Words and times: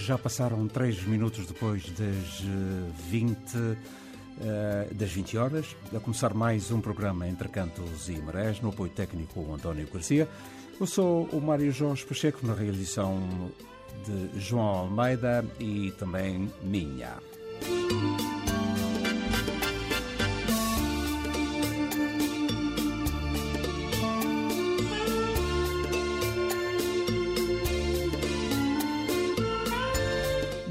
Já 0.00 0.18
passaram 0.18 0.66
3 0.66 1.04
minutos 1.04 1.46
depois 1.46 1.84
das 1.90 2.42
20, 3.08 3.56
uh, 3.56 4.94
das 4.94 5.10
20 5.10 5.38
horas. 5.38 5.76
A 5.94 6.00
começar 6.00 6.34
mais 6.34 6.70
um 6.70 6.80
programa 6.80 7.28
Entre 7.28 7.48
Cantos 7.48 8.08
e 8.08 8.12
Marés, 8.12 8.60
no 8.60 8.70
apoio 8.70 8.90
técnico 8.90 9.52
António 9.52 9.86
Garcia. 9.92 10.28
Eu 10.80 10.86
sou 10.86 11.26
o 11.26 11.40
Mário 11.40 11.70
Jorge 11.70 12.04
Pacheco, 12.04 12.44
na 12.46 12.54
realização 12.54 13.20
de 14.04 14.40
João 14.40 14.66
Almeida 14.66 15.44
e 15.60 15.92
também 15.92 16.50
minha. 16.62 17.16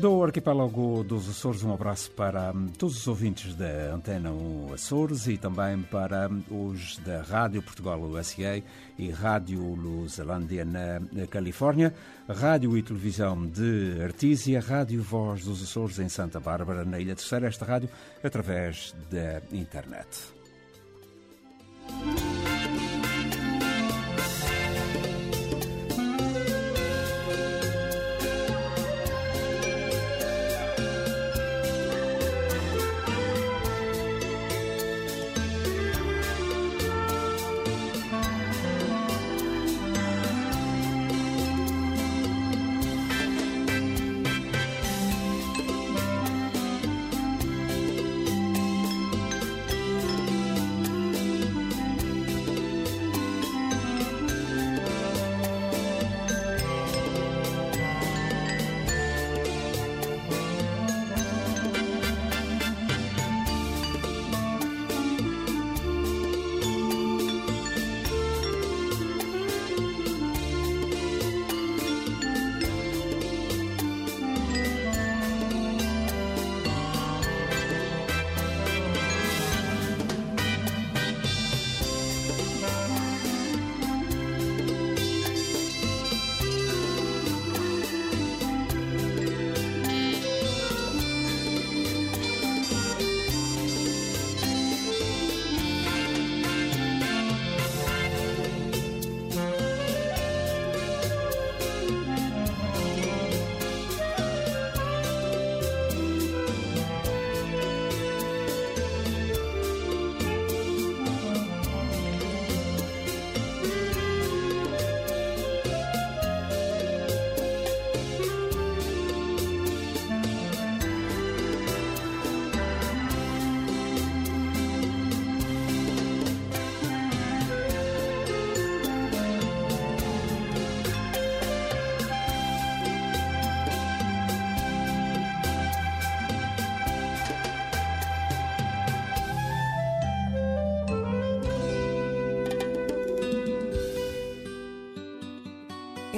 Do 0.02 0.24
arquipélago 0.24 1.04
dos 1.04 1.30
Açores, 1.30 1.62
um 1.64 1.72
abraço 1.72 2.10
para 2.10 2.52
hum, 2.52 2.70
todos 2.76 2.98
os 2.98 3.08
ouvintes 3.08 3.54
da 3.54 3.94
Antena 3.94 4.32
1 4.32 4.74
Açores 4.74 5.28
e 5.28 5.38
também 5.38 5.80
para 5.84 6.28
hum, 6.28 6.42
os 6.50 6.98
da 6.98 7.22
Rádio 7.22 7.62
Portugal 7.62 8.02
USA 8.02 8.64
e 8.98 9.12
Rádio 9.12 9.62
Luzelândia 9.76 10.66
na 10.66 11.28
Califórnia, 11.30 11.94
Rádio 12.28 12.76
e 12.76 12.82
Televisão 12.82 13.46
de 13.46 14.02
Artísia, 14.02 14.60
Rádio 14.60 15.04
Voz 15.04 15.46
dos 15.46 15.62
Açores 15.62 16.00
em 16.00 16.10
Santa 16.10 16.40
Bárbara, 16.40 16.84
na 16.84 17.00
Ilha 17.00 17.16
Terceira, 17.16 17.46
esta 17.46 17.64
rádio 17.64 17.88
através 18.24 18.96
da 19.12 19.40
internet. 19.56 20.08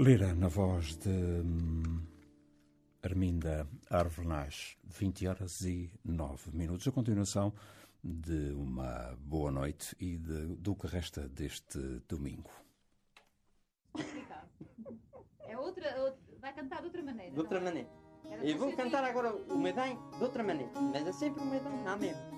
Lira, 0.00 0.34
na 0.34 0.48
voz 0.48 0.96
de 0.96 1.10
hum, 1.10 2.00
Arminda 3.02 3.68
Arvenaz, 3.90 4.78
20 4.82 5.26
horas 5.26 5.60
e 5.60 5.92
9 6.02 6.56
minutos. 6.56 6.88
A 6.88 6.90
continuação 6.90 7.52
de 8.02 8.50
uma 8.52 9.14
boa 9.20 9.50
noite 9.50 9.94
e 10.00 10.16
de, 10.16 10.56
do 10.56 10.74
que 10.74 10.86
resta 10.86 11.28
deste 11.28 11.78
domingo. 12.08 12.50
É 15.40 15.58
outra, 15.58 16.16
vai 16.40 16.54
cantar 16.54 16.78
de 16.78 16.86
outra 16.86 17.02
maneira. 17.02 17.32
De 17.32 17.38
outra 17.38 17.58
é? 17.58 17.60
maneira. 17.60 17.88
Eu 18.42 18.56
vou 18.56 18.74
cantar 18.74 19.04
agora 19.04 19.34
o 19.34 19.58
Medem 19.58 19.98
de 20.16 20.24
outra 20.24 20.42
maneira, 20.42 20.80
mas 20.80 21.06
é 21.06 21.12
sempre 21.12 21.42
o 21.42 21.44
Medem, 21.44 21.84
não 21.84 21.98
mesmo. 21.98 22.29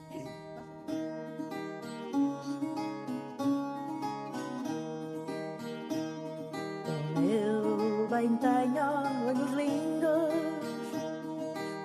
Bem 8.23 8.37
tenho 8.37 8.87
olhos 9.27 9.51
lindos, 9.51 10.33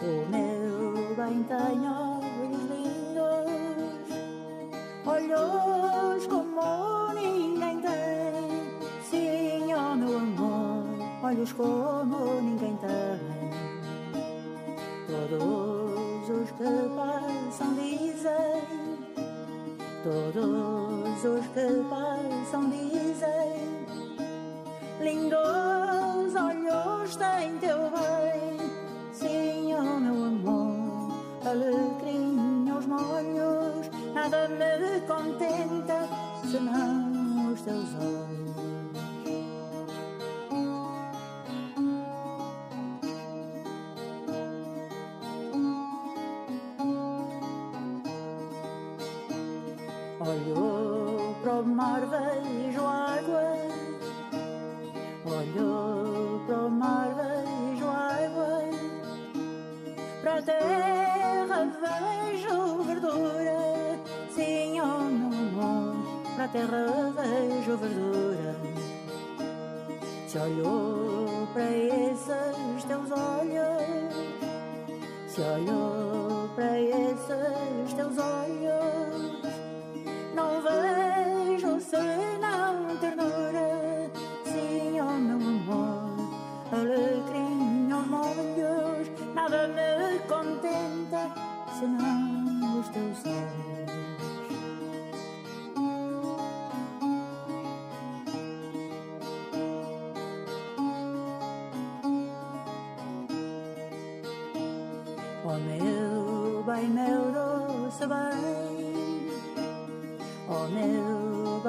o 0.03 0.29
meu 0.29 1.15
bem 1.15 1.43
tenho 1.45 1.93
olhos 2.37 2.63
lindos, 2.69 3.49
olhos 5.03 6.27
como 6.27 7.13
ninguém 7.15 7.81
tem. 7.81 7.89
Sim, 9.09 9.73
oh 9.73 9.95
meu 9.95 10.17
amor, 10.19 10.85
olhos 11.23 11.51
como 11.53 12.39
ninguém 12.41 12.77
tem. 12.77 13.49
Todos 15.07 16.29
os 16.29 16.51
que 16.51 16.69
passam 16.95 17.73
dizem, 17.73 18.61
todos 20.03 21.23
os 21.23 21.47
que 21.47 21.83
passam 21.89 22.69
dizem, 22.69 23.87
lindo 25.01 25.35
tem 27.15 27.57
teu 27.59 27.77
bem. 27.91 28.57
Oh 29.79 29.99
meu 29.99 30.25
amor, 30.25 31.11
alegria 31.45 32.73
aos 32.73 32.85
molhos, 32.85 33.89
nada 34.13 34.47
me 34.47 34.99
contenta 35.01 36.07
senão 36.49 37.53
os 37.53 37.61
teus 37.61 37.93
olhos. 37.95 38.26
Terra 60.43 61.67
vejo 61.81 62.83
verdura, 62.83 63.99
sim, 64.35 64.79
oh 64.81 65.03
meu 65.03 65.31
amor, 65.39 65.95
pra 66.35 66.47
terra 66.47 66.85
vejo 67.15 67.77
verdura. 67.77 68.55
Se 70.27 70.37
olhou 70.37 71.47
para 71.53 71.71
esses 71.71 72.83
teus 72.85 73.09
olhos, 73.11 74.13
se 75.27 75.41
olhou 75.41 76.49
para 76.55 76.79
esses 76.79 77.93
teus 77.95 78.17
olhos, 78.17 79.06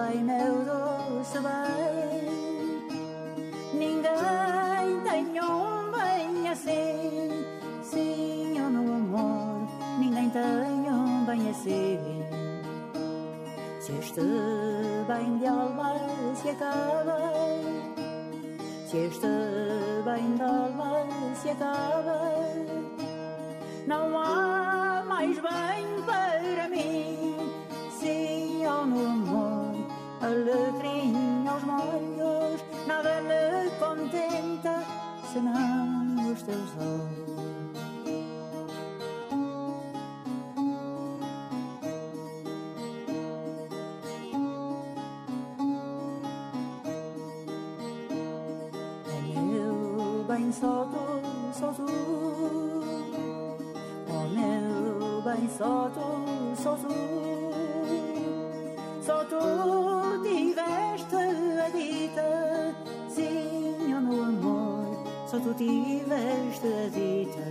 bem, 0.09 0.25
meu 0.25 0.65
doce 0.65 1.39
bem, 1.41 2.29
ninguém 3.75 5.01
tem 5.05 5.41
um 5.41 5.91
bem 5.91 6.49
assim, 6.51 7.47
sim 7.83 8.39
tenham 10.31 11.25
bem 11.25 11.51
assim. 11.51 12.25
Se 13.81 13.93
este 13.93 14.21
bem 15.07 15.39
de 15.39 15.47
alma 15.47 15.95
se 16.35 16.51
acaba, 16.51 17.19
se 18.87 18.97
este 18.99 19.27
bem 20.05 20.35
de 20.37 20.43
alma 20.43 21.07
se 21.35 21.51
acaba, 21.51 22.21
não 23.87 24.19
há 24.19 25.03
mais 25.07 25.39
bem 25.39 26.03
para 26.05 26.28
aos 31.49 31.63
molhos, 31.63 32.65
nada 32.87 33.21
me 33.23 33.71
contenta 33.79 34.83
senão 35.33 36.33
os 36.33 36.43
teus 36.43 36.71
olhos. 36.77 37.29
bem 50.29 50.53
só 50.53 50.85
tu, 50.85 51.53
só 51.59 51.73
Oh 54.11 54.29
meu 54.29 55.23
bem 55.23 55.49
tu, 55.89 56.63
só 56.63 56.77
tu. 56.77 56.89
Só 59.03 59.25
tu 59.25 60.08
tiveste 60.59 61.17
a 61.17 61.69
dita 61.71 62.75
Sim, 63.09 63.95
oh 63.95 64.01
meu 64.01 64.25
amor 64.25 65.05
Só 65.27 65.39
tu 65.39 65.55
tiveste 65.55 66.67
a 66.67 66.89
dita 66.89 67.47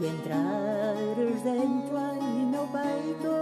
E 0.00 0.06
entrares 0.06 1.42
dentro 1.42 1.96
em 2.20 2.46
meu 2.46 2.68
peito 2.68 3.34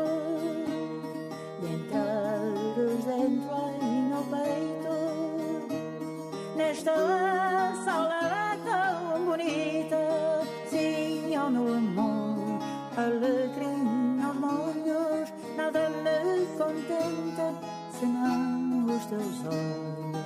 E 1.62 1.66
entrares 1.74 3.04
dentro 3.04 3.54
em 3.82 4.02
meu 4.08 4.24
peito 4.24 4.94
Nesta 6.56 6.94
sala 7.84 8.56
tão 8.64 9.24
bonita. 9.24 10.42
Sim, 10.68 11.30
meu 11.30 11.74
amor, 11.74 12.60
alegria 12.96 13.43
teus 19.14 19.46
olhos. 19.46 20.24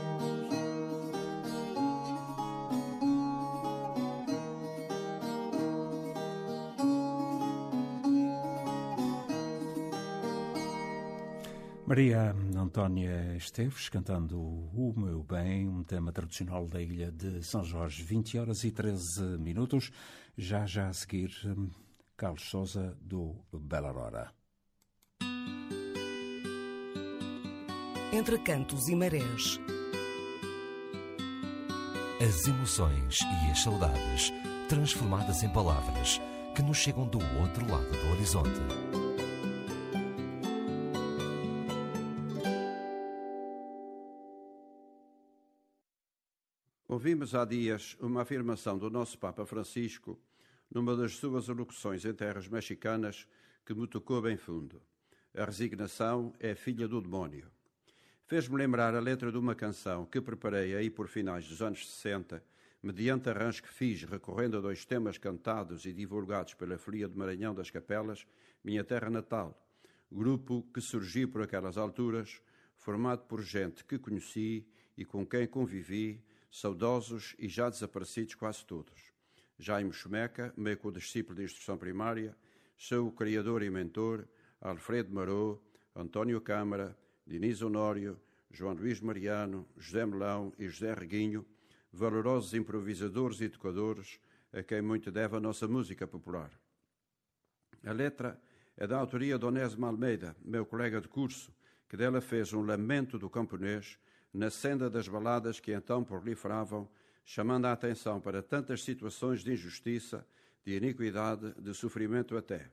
Maria 11.87 12.35
Antónia 12.55 13.35
Esteves 13.37 13.89
cantando 13.89 14.39
O 14.39 14.93
Meu 14.95 15.23
Bem, 15.23 15.67
um 15.67 15.83
tema 15.83 16.13
tradicional 16.13 16.67
da 16.67 16.83
ilha 16.83 17.11
de 17.11 17.43
São 17.43 17.65
Jorge, 17.65 18.03
20 18.03 18.39
horas 18.39 18.63
e 18.63 18.71
13 18.71 19.39
minutos. 19.39 19.91
Já 20.37 20.67
já 20.67 20.89
a 20.89 20.93
seguir, 20.93 21.31
hum, 21.47 21.71
Carlos 22.17 22.43
Souza 22.43 22.97
do 23.01 23.35
Bela 23.53 23.91
Entre 28.11 28.39
cantos 28.39 28.89
e 28.89 28.97
marés. 28.97 29.61
As 32.27 32.49
emoções 32.49 33.19
e 33.21 33.51
as 33.51 33.63
saudades 33.63 34.33
transformadas 34.67 35.43
em 35.43 35.53
palavras 35.53 36.19
que 36.57 36.63
nos 36.63 36.79
chegam 36.79 37.07
do 37.07 37.19
outro 37.19 37.71
lado 37.71 37.91
do 37.91 38.11
horizonte. 38.13 38.61
Ouvimos 46.89 47.35
há 47.35 47.45
dias 47.45 47.95
uma 48.01 48.23
afirmação 48.23 48.79
do 48.79 48.89
nosso 48.89 49.19
Papa 49.19 49.45
Francisco 49.45 50.19
numa 50.75 50.97
das 50.97 51.13
suas 51.13 51.51
alocuções 51.51 52.07
em 52.07 52.15
terras 52.15 52.49
mexicanas 52.49 53.29
que 53.67 53.75
me 53.75 53.87
tocou 53.87 54.23
bem 54.23 54.39
fundo. 54.39 54.81
A 55.35 55.45
resignação 55.45 56.33
é 56.41 56.55
filha 56.55 56.89
do 56.89 57.03
demónio. 57.03 57.58
Fez-me 58.29 58.59
lembrar 58.59 58.95
a 58.95 59.01
letra 59.01 59.33
de 59.33 59.39
uma 59.39 59.55
canção 59.55 60.05
que 60.05 60.21
preparei 60.21 60.77
aí 60.77 60.91
por 60.91 61.09
finais 61.09 61.49
dos 61.49 61.63
anos 61.63 61.91
60, 61.91 62.45
mediante 62.83 63.31
arranjo 63.31 63.63
que 63.63 63.73
fiz 63.73 64.03
recorrendo 64.03 64.59
a 64.59 64.61
dois 64.61 64.85
temas 64.85 65.17
cantados 65.17 65.87
e 65.87 65.95
divulgados 65.95 66.53
pela 66.53 66.77
Folia 66.77 67.09
de 67.09 67.17
Maranhão 67.17 67.55
das 67.55 67.71
Capelas, 67.71 68.27
minha 68.63 68.85
terra 68.85 69.09
natal, 69.09 69.59
grupo 70.13 70.63
que 70.75 70.81
surgiu 70.83 71.31
por 71.31 71.41
aquelas 71.41 71.79
alturas, 71.79 72.43
formado 72.77 73.23
por 73.23 73.41
gente 73.41 73.83
que 73.83 73.99
conheci 73.99 74.69
e 74.95 75.07
com 75.07 75.27
quem 75.27 75.47
convivi, 75.47 76.23
saudosos 76.51 77.35
e 77.39 77.49
já 77.49 77.71
desaparecidos 77.71 78.35
quase 78.35 78.63
todos. 78.67 79.11
Jaime 79.59 79.91
Chumeca, 79.91 80.53
meu 80.55 80.77
co-discípulo 80.77 81.39
de 81.39 81.45
instrução 81.45 81.79
primária, 81.79 82.37
seu 82.77 83.11
criador 83.11 83.63
e 83.63 83.71
mentor, 83.71 84.29
Alfredo 84.61 85.15
Marot, 85.15 85.59
António 85.97 86.43
Câmara, 86.43 86.95
Diniz 87.29 87.61
Honório, 87.61 88.19
João 88.51 88.73
Luís 88.73 89.03
Mariano, 89.03 89.69
José 89.77 90.07
Melão 90.07 90.51
e 90.59 90.67
José 90.67 90.95
Reguinho, 90.95 91.45
valorosos 91.93 92.55
improvisadores 92.55 93.39
e 93.43 93.45
educadores 93.45 94.19
a 94.51 94.63
quem 94.63 94.81
muito 94.81 95.13
deve 95.13 95.37
a 95.37 95.41
nossa 95.41 95.69
música 95.69 96.07
popular. 96.07 96.51
A 97.85 97.93
letra 97.93 98.41
é 98.79 98.87
da 98.87 98.97
autoria 98.97 99.39
de 99.39 99.45
Onésimo 99.45 99.85
Almeida, 99.85 100.35
meu 100.43 100.65
colega 100.65 101.03
de 101.03 101.09
curso, 101.09 101.53
que 101.87 101.99
dela 101.99 102.23
fez 102.23 102.55
um 102.55 102.63
lamento 102.63 103.19
do 103.19 103.29
camponês 103.29 103.99
na 104.33 104.49
senda 104.49 104.89
das 104.89 105.07
baladas 105.07 105.61
que 105.61 105.75
então 105.75 106.03
proliferavam, 106.03 106.89
chamando 107.27 107.67
a 107.67 107.73
atenção 107.73 108.23
para 108.23 108.43
tantas 108.43 108.83
situações 108.83 109.45
de 109.45 109.53
injustiça, 109.53 110.27
de 110.65 110.75
iniquidade, 110.75 111.53
de 111.61 111.75
sofrimento 111.75 112.39
até. 112.39 112.71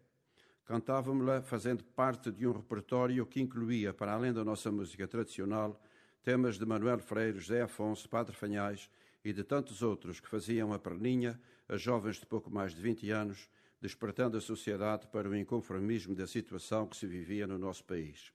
Cantávamos-la 0.65 1.43
fazendo 1.43 1.83
parte 1.83 2.31
de 2.31 2.47
um 2.47 2.51
repertório 2.51 3.23
que 3.27 3.39
incluía, 3.39 3.93
para 3.93 4.13
além 4.13 4.33
da 4.33 4.43
nossa 4.43 4.71
música 4.71 5.07
tradicional, 5.07 5.79
temas 6.23 6.57
de 6.57 6.65
Manuel 6.65 6.97
Freire, 6.97 7.39
José 7.39 7.61
Afonso, 7.61 8.09
Padre 8.09 8.35
Fanhais 8.35 8.89
e 9.23 9.31
de 9.31 9.43
tantos 9.43 9.83
outros 9.83 10.19
que 10.19 10.27
faziam 10.27 10.73
a 10.73 10.79
perninha 10.79 11.39
a 11.69 11.77
jovens 11.77 12.15
de 12.15 12.25
pouco 12.25 12.49
mais 12.49 12.73
de 12.73 12.81
20 12.81 13.11
anos, 13.11 13.47
despertando 13.79 14.37
a 14.37 14.41
sociedade 14.41 15.05
para 15.05 15.29
o 15.29 15.35
inconformismo 15.35 16.15
da 16.15 16.25
situação 16.25 16.87
que 16.87 16.97
se 16.97 17.05
vivia 17.05 17.45
no 17.45 17.59
nosso 17.59 17.83
país. 17.83 18.33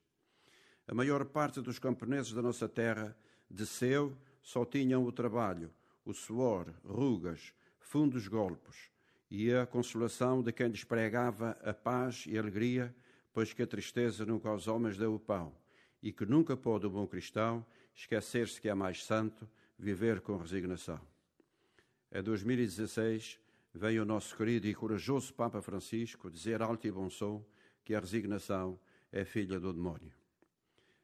A 0.87 0.95
maior 0.95 1.25
parte 1.25 1.61
dos 1.61 1.81
camponeses 1.81 2.33
da 2.33 2.41
nossa 2.41 2.69
terra 2.69 3.17
desceu, 3.51 4.17
só 4.41 4.65
tinham 4.65 5.05
o 5.05 5.11
trabalho, 5.11 5.69
o 6.05 6.15
suor, 6.15 6.73
rugas, 6.85 7.53
fundos 7.81 8.29
golpes 8.29 8.89
e 9.31 9.53
a 9.55 9.65
consolação 9.65 10.43
de 10.43 10.53
quem 10.53 10.69
lhes 10.69 10.83
pregava 10.83 11.57
a 11.63 11.73
paz 11.73 12.25
e 12.27 12.37
a 12.37 12.41
alegria, 12.41 12.95
pois 13.33 13.53
que 13.53 13.63
a 13.63 13.67
tristeza 13.67 14.27
nunca 14.27 14.49
aos 14.49 14.67
homens 14.67 14.97
deu 14.97 15.15
o 15.15 15.21
pão, 15.21 15.55
e 16.03 16.13
que 16.13 16.27
nunca 16.27 16.57
pode 16.57 16.87
o 16.87 16.91
bom 16.91 17.07
cristão 17.07 17.65
esquecer-se 17.95 18.61
que 18.61 18.69
é 18.69 18.75
mais 18.75 19.05
santo 19.05 19.49
viver 19.79 20.21
com 20.21 20.37
resignação. 20.37 21.01
Em 22.13 22.23
2016, 22.23 23.39
veio 23.73 24.03
o 24.03 24.07
nosso 24.07 24.37
querido 24.37 24.67
e 24.67 24.75
corajoso 24.75 25.33
Papa 25.33 25.63
Francisco 25.63 26.31
dizer 26.31 26.61
alto 26.61 26.87
e 26.87 26.91
bom 26.91 27.09
som 27.09 27.45
que 27.85 27.95
a 27.95 28.01
resignação 28.01 28.79
é 29.13 29.25
filha 29.25 29.61
do 29.61 29.73
demónio. 29.73 30.13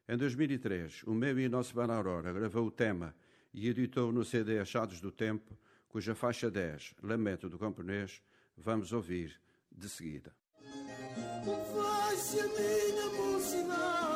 Em 0.09 0.16
2003, 0.16 1.04
o 1.04 1.14
meu 1.14 1.38
e 1.38 1.49
nosso 1.49 1.75
Bela 1.75 1.95
Aurora 1.95 2.33
gravou 2.33 2.66
o 2.66 2.71
tema 2.71 3.14
e 3.52 3.68
editou 3.68 4.12
no 4.12 4.25
CD 4.25 4.59
Achados 4.59 5.00
do 5.00 5.11
Tempo, 5.11 5.56
cuja 5.88 6.14
faixa 6.14 6.50
10, 6.50 6.95
Lamento 7.02 7.49
do 7.49 7.59
Camponês, 7.59 8.23
vamos 8.57 8.93
ouvir 8.93 9.40
de 9.71 9.88
seguida. 9.88 10.35
Vai-se 11.75 12.43
minha 12.43 13.07
mocidade, 13.11 14.15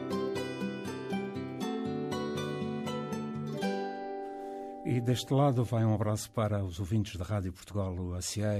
E 4.93 4.99
deste 4.99 5.33
lado 5.33 5.63
vai 5.63 5.85
um 5.85 5.93
abraço 5.93 6.29
para 6.31 6.61
os 6.61 6.77
ouvintes 6.77 7.15
da 7.15 7.23
Rádio 7.23 7.53
Portugal 7.53 7.95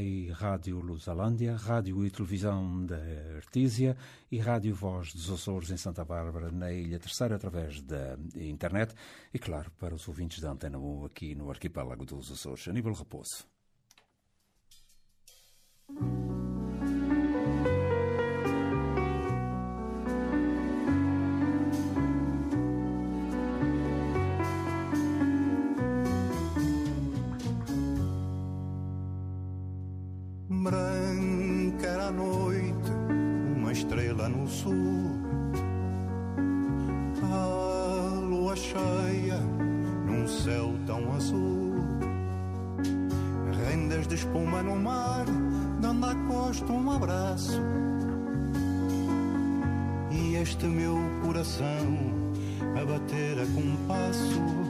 e 0.01 0.29
Rádio 0.29 0.79
Lusalândia, 0.79 1.57
Rádio 1.57 2.05
e 2.05 2.09
Televisão 2.09 2.85
da 2.85 2.95
Artísia 3.35 3.97
e 4.31 4.37
Rádio 4.37 4.73
Voz 4.73 5.13
dos 5.13 5.29
Açores 5.29 5.71
em 5.71 5.75
Santa 5.75 6.05
Bárbara, 6.05 6.49
na 6.49 6.71
Ilha 6.71 6.99
Terceira, 6.99 7.35
através 7.35 7.81
da 7.81 8.17
internet. 8.33 8.95
E 9.33 9.37
claro, 9.37 9.69
para 9.71 9.93
os 9.93 10.07
ouvintes 10.07 10.39
da 10.39 10.51
Antena 10.51 10.79
1 10.79 11.03
aqui 11.03 11.35
no 11.35 11.49
Arquipélago 11.49 12.05
dos 12.05 12.31
Açores. 12.31 12.65
Aníbal 12.65 12.93
Raposo. 12.93 13.45
Branca 30.62 31.88
era 31.88 32.10
a 32.10 32.12
noite, 32.12 32.91
uma 33.58 33.71
estrela 33.71 34.30
no 34.30 34.47
sul. 34.47 35.19
A 37.24 38.19
lua 38.19 38.56
cheia, 38.56 39.39
num 40.06 40.28
céu 40.28 40.76
tão 40.86 41.13
azul. 41.13 41.78
Rendas 43.65 44.08
de 44.08 44.13
espuma 44.13 44.62
no 44.62 44.76
mar, 44.76 45.26
dando 45.82 46.06
à 46.06 46.13
costa 46.28 46.71
um 46.71 46.91
abraço. 46.91 47.60
E 50.12 50.36
este 50.36 50.67
meu 50.67 50.95
coração 51.26 51.97
a 52.80 52.86
bater 52.86 53.39
a 53.39 53.47
compasso. 53.47 54.61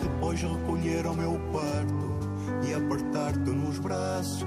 Depois 0.00 0.42
recolher 0.42 1.06
ao 1.06 1.14
meu 1.14 1.38
parto 1.52 2.66
e 2.68 2.74
apertar-te 2.74 3.50
nos 3.50 3.78
braços. 3.78 4.46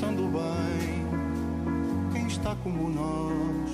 Pensando 0.00 0.22
bem, 0.32 1.06
quem 2.10 2.26
está 2.26 2.56
como 2.62 2.88
nós. 2.88 3.70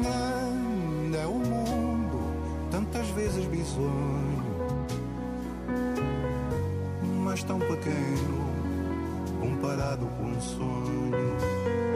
Grande 0.00 1.16
é 1.18 1.26
o 1.26 1.34
mundo, 1.34 2.18
tantas 2.70 3.06
vezes 3.08 3.44
bisonho, 3.44 4.42
mas 7.22 7.42
tão 7.44 7.58
pequeno 7.58 8.52
comparado 9.38 10.06
com 10.06 10.24
um 10.24 10.40
sonho. 10.40 11.91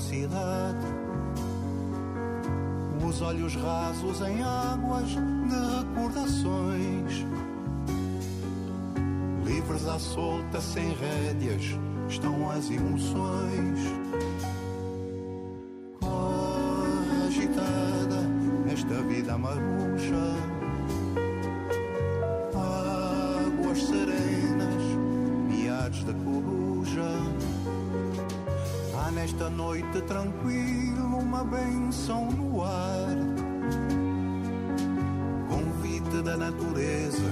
Da 0.00 0.06
mocidade. 0.06 0.86
Os 3.06 3.20
olhos 3.22 3.54
rasos 3.56 4.20
em 4.20 4.42
águas 4.42 5.08
de 5.08 5.76
recordações. 5.78 7.26
Livres 9.44 9.86
à 9.86 9.98
solta, 9.98 10.60
sem 10.60 10.94
rédeas, 10.94 11.76
estão 12.08 12.50
as 12.50 12.70
emoções. 12.70 13.80
Corre 16.00 17.26
agitada 17.26 18.26
esta 18.72 19.02
vida 19.02 19.36
maruja. 19.36 19.79
Há 29.40 29.44
nesta 29.44 29.56
noite 29.56 30.02
tranquila 30.02 31.16
uma 31.16 31.42
benção 31.44 32.30
no 32.30 32.62
ar. 32.62 33.16
Convite 35.48 36.22
da 36.22 36.36
natureza 36.36 37.24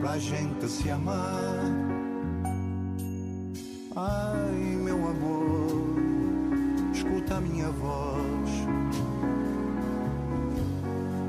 pra 0.00 0.18
gente 0.18 0.68
se 0.68 0.88
amar. 0.88 1.64
Ai, 3.96 4.76
meu 4.84 5.08
amor, 5.08 5.96
escuta 6.94 7.34
a 7.34 7.40
minha 7.40 7.70
voz. 7.70 8.50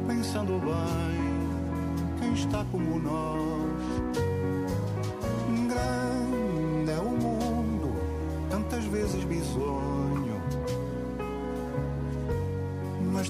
Pensando 0.08 0.60
bem, 0.60 2.20
quem 2.20 2.34
está 2.34 2.64
como 2.72 3.00
nós. 3.00 3.63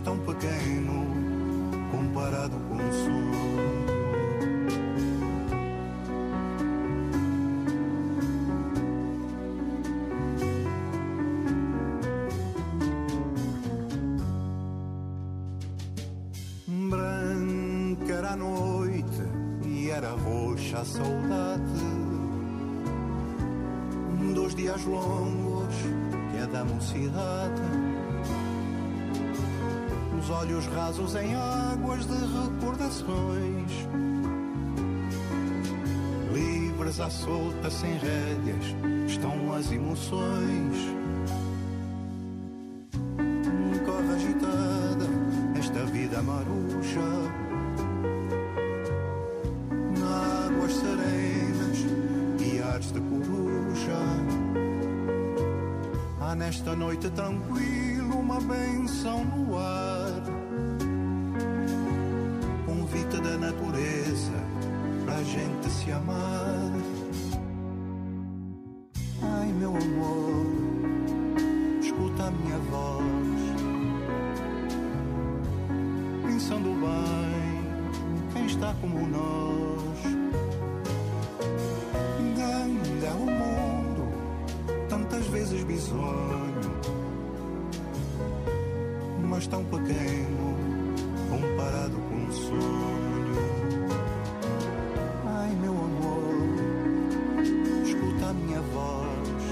Tão 0.04 0.18
pequeno 0.20 1.08
comparado 1.92 2.58
com 2.68 2.76
o 2.76 2.94
sonho. 2.94 3.44
Branca 16.89 18.13
era 18.13 18.32
a 18.32 18.36
noite 18.36 19.22
e 19.66 19.89
era 19.89 20.10
roxa 20.12 20.80
a 20.80 20.86
saudade 20.86 21.63
dos 24.34 24.56
dias 24.56 24.84
longos 24.86 25.76
que 26.32 26.38
é 26.38 26.48
da 26.48 26.66
mocidade. 26.66 27.83
Os 30.24 30.30
olhos 30.30 30.66
rasos 30.68 31.16
em 31.16 31.36
águas 31.36 32.06
de 32.06 32.14
recordações, 32.14 33.72
livres 36.32 36.98
à 37.02 37.10
solta 37.10 37.70
sem 37.70 37.92
rédeas, 37.98 38.74
estão 39.06 39.54
as 39.54 39.70
emoções. 39.70 40.78
Corre 43.86 44.14
agitada 44.16 45.10
esta 45.60 45.86
vida 45.88 46.22
maruja 46.22 47.02
Águas 50.48 50.72
serenas 50.72 51.86
e 52.40 52.62
ares 52.62 52.94
de 52.94 53.02
coruja. 53.02 54.00
Há 56.22 56.34
nesta 56.34 56.74
noite 56.78 57.10
tranquila 57.10 58.16
uma 58.16 58.40
benção 58.40 59.26
no 59.26 59.58
ar 59.58 59.93
pensando 76.54 76.70
bem 76.80 78.32
quem 78.32 78.46
está 78.46 78.74
como 78.80 79.08
nós. 79.08 80.04
Grande 82.36 83.06
é 83.06 83.12
o 83.12 83.26
mundo, 83.26 84.08
tantas 84.88 85.26
vezes 85.28 85.63
bisonho, 85.63 86.72
mas 89.28 89.48
tão 89.48 89.63
pequeno 89.66 90.56
comparado 91.30 91.98
com 92.10 92.16
um 92.16 92.32
sonho. 92.32 93.34
Ai, 95.26 95.56
meu 95.60 95.72
amor, 95.72 96.34
escuta 97.84 98.30
a 98.30 98.34
minha 98.34 98.62
voz, 98.62 99.44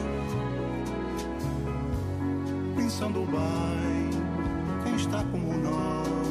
pensando 2.76 3.26
bem, 3.26 4.10
quem 4.84 4.96
está 4.96 5.24
como 5.32 5.58
nós. 5.58 6.31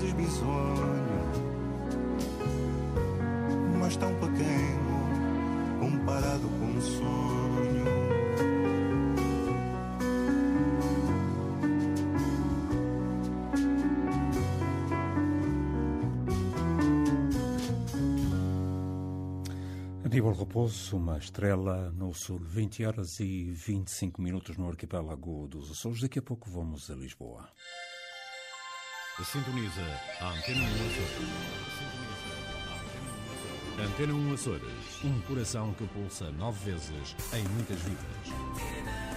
Vezes 0.00 0.14
bisonho, 0.14 1.30
mas 3.78 3.96
tão 3.96 4.14
pequeno 4.14 5.78
comparado 5.78 6.48
com 6.48 6.64
um 6.64 6.80
sonho. 6.80 8.10
Aníbal 20.04 20.32
Raposo, 20.32 20.96
uma 20.96 21.18
estrela 21.18 21.90
no 21.92 22.12
sul, 22.14 22.38
20 22.38 22.84
horas 22.84 23.20
e 23.20 23.52
25 23.52 24.20
minutos 24.20 24.56
no 24.56 24.68
arquipélago 24.68 25.46
dos 25.46 25.70
Açores. 25.70 26.00
Daqui 26.00 26.18
a 26.18 26.22
pouco 26.22 26.50
vamos 26.50 26.90
a 26.90 26.94
Lisboa. 26.94 27.48
Sintoniza 29.24 29.82
a 30.20 30.30
Antena 30.30 30.62
1 30.62 30.64
Açores. 30.64 31.40
Antena 33.78 34.14
1 34.14 34.32
Açores. 34.32 35.04
Um 35.04 35.20
coração 35.22 35.74
que 35.74 35.86
pulsa 35.88 36.30
nove 36.32 36.72
vezes 36.72 37.14
em 37.34 37.42
muitas 37.48 37.78
vidas. 37.82 39.09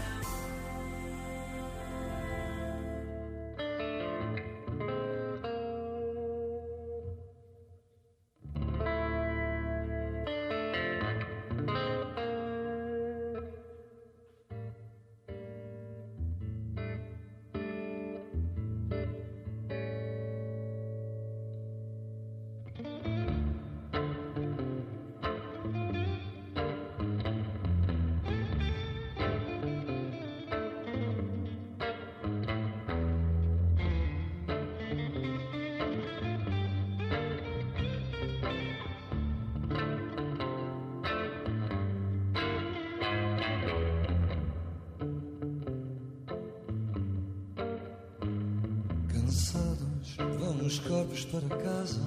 Os 50.66 50.80
corpos 50.80 51.26
para 51.26 51.58
casa 51.58 52.00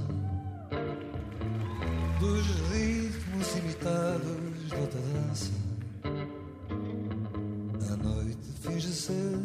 Dos 2.18 2.46
ritmos 2.72 3.56
imitados 3.58 4.68
de 4.68 4.74
outra 4.76 5.00
dança. 5.12 5.50
A 7.92 7.96
noite 7.96 8.38
finge 8.62 8.88
ser 8.88 9.35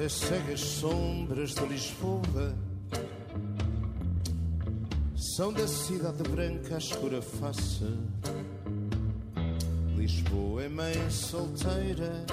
é 0.00 0.52
as 0.54 0.60
sombras 0.60 1.50
de 1.50 1.66
Lisboa. 1.66 2.54
São 5.36 5.52
da 5.52 5.68
cidade 5.68 6.22
branca 6.22 6.76
a 6.76 6.78
escura 6.78 7.20
face. 7.20 7.84
Lisboa 9.94 10.62
é 10.62 10.68
mãe 10.70 11.10
solteira 11.10 12.24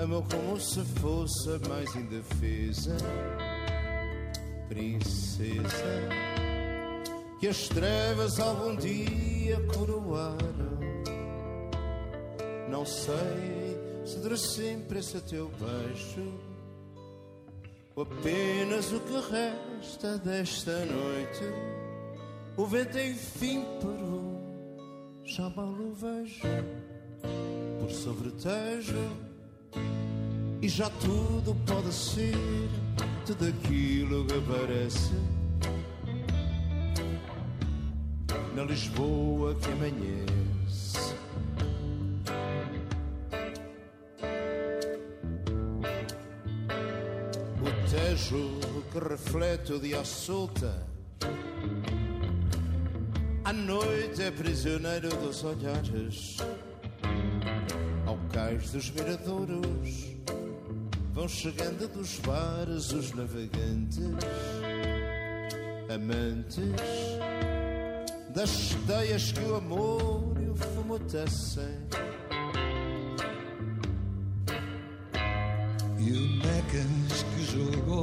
Amou 0.00 0.24
como 0.30 0.60
se 0.60 0.80
fosse 1.00 1.50
a 1.50 1.68
mais 1.68 1.94
indefesa 1.96 2.96
Princesa 4.68 6.08
Que 7.40 7.48
as 7.48 7.66
trevas 7.66 8.38
algum 8.38 8.76
dia 8.76 9.60
coroaram. 9.74 10.78
Não 12.70 12.86
sei 12.86 13.76
se 14.06 14.20
dura 14.20 14.36
sempre 14.36 15.00
esse 15.00 15.20
teu 15.22 15.50
beijo 15.58 16.49
apenas 18.02 18.92
o 18.92 19.00
que 19.00 19.20
resta 19.30 20.18
desta 20.18 20.84
noite. 20.86 21.44
O 22.56 22.66
vento 22.66 22.98
enfim 22.98 23.64
parou. 23.80 24.40
Já 25.24 25.48
mal 25.50 25.68
o 25.68 25.94
vejo. 25.94 26.42
Por 27.80 27.90
sobre 27.90 28.28
o 28.28 28.32
tejo. 28.32 29.10
E 30.62 30.68
já 30.68 30.90
tudo 30.90 31.56
pode 31.66 31.92
ser. 31.92 32.34
Tudo 33.26 33.48
aquilo 33.48 34.26
que 34.26 34.40
parece. 34.40 35.14
Na 38.54 38.64
Lisboa 38.64 39.54
que 39.54 39.70
amanhece 39.70 40.39
O 48.10 48.12
tejo 48.12 48.60
que 48.90 48.98
reflete 48.98 49.72
o 49.72 49.78
dia 49.78 50.04
solta. 50.04 50.84
À 53.44 53.52
noite 53.52 54.20
é 54.20 54.32
prisioneiro 54.32 55.08
dos 55.10 55.44
olhares. 55.44 56.38
Ao 58.04 58.18
cais 58.32 58.72
dos 58.72 58.90
miradouros 58.90 60.16
Vão 61.12 61.28
chegando 61.28 61.86
dos 61.86 62.18
bares 62.18 62.90
os 62.90 63.12
navegantes 63.12 64.00
Amantes 65.88 66.58
Das 68.34 68.72
ideias 68.72 69.30
que 69.30 69.40
o 69.40 69.54
amor 69.54 70.36
e 70.40 70.48
o 70.48 70.56
fumo 70.56 70.98
tecem 70.98 71.78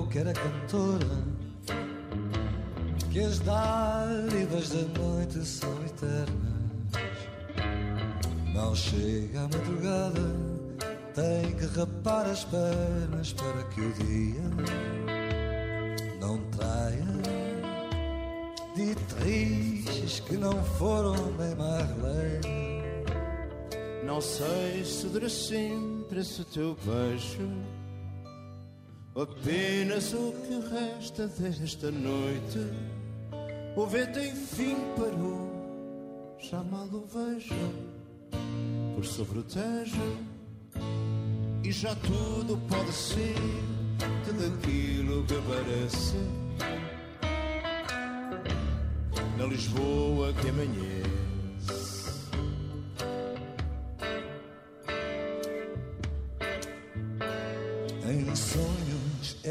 que 0.07 0.19
era 0.19 0.33
cantora 0.33 1.23
Que 3.11 3.19
as 3.19 3.39
dádivas 3.39 4.69
da 4.69 5.01
noite 5.01 5.45
são 5.45 5.73
eternas. 5.85 6.27
Mal 8.53 8.75
chega 8.75 9.39
a 9.39 9.43
madrugada 9.43 10.35
Tem 11.13 11.55
que 11.55 11.65
rapar 11.77 12.25
as 12.27 12.43
pernas 12.45 13.33
Para 13.33 13.63
que 13.65 13.81
o 13.81 13.93
dia 13.93 14.41
não 16.19 16.37
traia 16.51 17.07
Ditriches 18.75 20.19
que 20.19 20.37
não 20.37 20.63
foram 20.63 21.15
nem 21.31 21.55
Marlene. 21.55 22.83
Não 24.05 24.21
sei 24.21 24.85
se 24.85 25.07
dura 25.07 25.27
sempre 25.27 26.19
esse 26.19 26.45
teu 26.45 26.77
beijo 26.85 27.49
Apenas 29.19 30.13
o 30.13 30.31
que 30.31 30.59
resta 30.69 31.25
desta 31.25 31.89
noite. 31.89 32.59
O 33.75 33.87
vento 33.87 34.19
enfim 34.19 34.75
parou. 34.95 36.37
Já 36.39 36.63
mal 36.63 36.85
o 36.85 37.03
vejo. 37.07 37.55
Por 38.93 39.03
sobre 39.03 39.39
o 39.39 39.43
tejo. 39.43 40.17
E 41.63 41.71
já 41.71 41.95
tudo 41.95 42.57
pode 42.69 42.93
ser 42.93 43.35
Tudo 44.23 44.55
aquilo 44.55 45.23
que 45.25 45.33
parece 45.33 46.15
Na 49.37 49.45
Lisboa 49.45 50.31
que 50.33 50.49
amanhece 50.49 50.96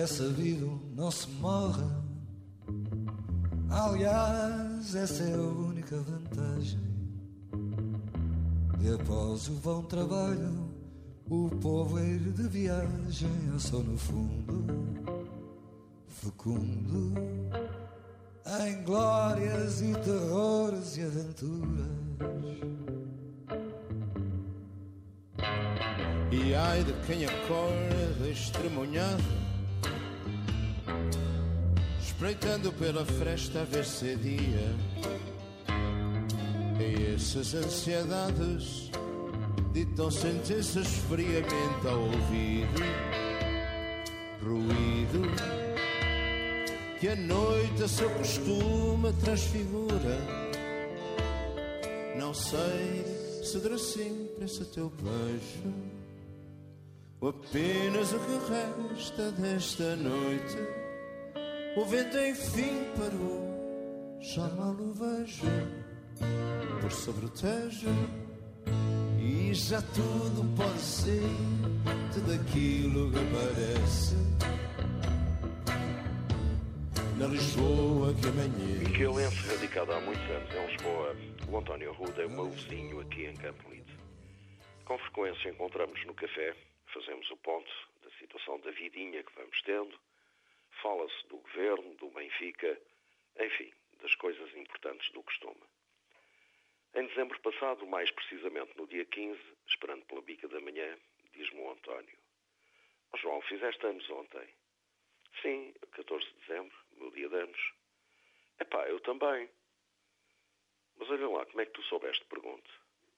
é 0.06 0.08
sabido, 0.08 0.80
não 0.94 1.10
se 1.10 1.28
morre. 1.28 1.82
Aliás, 3.68 4.94
essa 4.94 5.24
é 5.24 5.34
a 5.34 5.40
única 5.40 5.96
vantagem. 5.96 6.80
E 8.80 8.88
após 8.88 9.48
o 9.48 9.54
vão 9.54 9.82
trabalho, 9.82 10.70
o 11.28 11.50
povo 11.60 11.98
ir 11.98 12.20
de 12.20 12.46
viagem, 12.46 13.48
eu 13.52 13.58
sou 13.58 13.82
no 13.82 13.98
fundo 13.98 14.64
fecundo 16.06 17.12
em 18.64 18.84
glórias 18.84 19.80
e 19.80 19.92
terrores 19.92 20.96
e 20.96 21.02
aventuras. 21.02 22.06
E 26.30 26.54
ai 26.54 26.84
de 26.84 26.92
quem 27.06 27.24
acorda 27.24 28.28
estremunhado 28.30 29.45
Espreitando 32.16 32.72
pela 32.72 33.05
fresta 33.05 33.61
a 33.61 33.64
ver 33.64 33.85
se 33.85 34.12
é 34.12 34.14
dia. 34.14 34.74
E 36.81 37.14
essas 37.14 37.55
ansiedades 37.55 38.90
Ditam 39.70 40.11
sentenças 40.11 40.87
friamente 40.87 41.87
ao 41.87 42.00
ouvido. 42.00 42.81
Ruído 44.42 45.29
Que 46.98 47.09
a 47.09 47.16
noite 47.16 47.83
a 47.83 47.88
seu 47.88 48.09
costume 48.09 49.12
transfigura. 49.22 50.18
Não 52.18 52.33
sei 52.33 53.05
se 53.44 53.59
durará 53.59 53.79
sempre 53.79 54.46
esse 54.46 54.64
teu 54.64 54.90
beijo. 55.02 55.74
Ou 57.20 57.29
apenas 57.29 58.11
o 58.14 58.18
que 58.20 58.94
resta 58.94 59.31
desta 59.33 59.94
noite 59.96 60.86
O 61.76 61.84
vento 61.84 62.16
enfim 62.18 62.90
parou 62.96 64.18
Já 64.18 64.48
mal 64.48 64.72
o 64.72 64.94
vejo 64.94 65.46
Por 66.80 66.90
sobre 66.90 67.26
o 67.26 67.28
tejo 67.28 67.90
E 69.20 69.52
já 69.52 69.82
tudo 69.82 70.56
pode 70.56 70.80
ser 70.80 71.20
Tudo 72.14 72.32
aquilo 72.32 73.12
que 73.12 73.18
parece 73.30 74.16
Na 77.18 77.26
Lisboa 77.26 78.14
que 78.14 78.28
amanhece 78.28 78.88
Miquelense, 78.88 79.46
radicado 79.46 79.92
há 79.92 80.00
muitos 80.00 80.24
anos 80.30 80.54
em 80.54 80.66
Lisboa, 80.72 81.16
o 81.50 81.58
António 81.58 81.92
Ruda 81.92 82.22
é 82.22 82.26
o 82.26 82.30
meu 82.30 82.48
vizinho 82.48 83.00
aqui 83.00 83.26
em 83.26 83.34
Campo 83.34 83.70
Lido. 83.70 83.92
Com 84.86 84.96
frequência 84.98 85.50
encontramos 85.50 86.02
no 86.06 86.14
café, 86.14 86.56
fazemos 86.86 87.30
o 87.30 87.36
ponto 87.36 87.70
da 88.02 88.10
situação 88.18 88.58
da 88.60 88.70
vidinha 88.70 89.22
que 89.22 89.34
vamos 89.34 89.60
tendo, 89.62 89.98
fala-se 90.87 91.27
do 91.27 91.38
governo, 91.38 91.96
do 91.96 92.09
Benfica, 92.11 92.81
enfim, 93.40 93.72
das 94.01 94.14
coisas 94.14 94.55
importantes 94.55 95.11
do 95.11 95.20
costume. 95.20 95.61
Em 96.94 97.05
dezembro 97.09 97.40
passado, 97.40 97.85
mais 97.88 98.09
precisamente 98.12 98.77
no 98.77 98.87
dia 98.87 99.05
15, 99.05 99.40
esperando 99.66 100.05
pela 100.07 100.22
bica 100.22 100.46
da 100.46 100.61
manhã, 100.61 100.96
diz-me 101.33 101.59
o 101.59 101.72
António: 101.72 102.16
"Ó 103.12 103.16
João, 103.16 103.40
fizeste 103.42 103.85
anos 103.85 104.09
ontem? 104.11 104.49
Sim, 105.42 105.75
14 105.90 106.25
de 106.25 106.35
dezembro, 106.46 106.77
meu 106.92 107.11
dia 107.11 107.29
de 107.29 107.35
anos. 107.35 107.72
Epá, 108.61 108.88
eu 108.88 109.01
também. 109.01 109.51
Mas 110.99 111.11
olha 111.11 111.29
lá, 111.29 111.46
como 111.46 111.61
é 111.61 111.66
que 111.66 111.72
tu 111.72 111.83
soubeste? 111.83 112.25
Pergunto. 112.27 112.70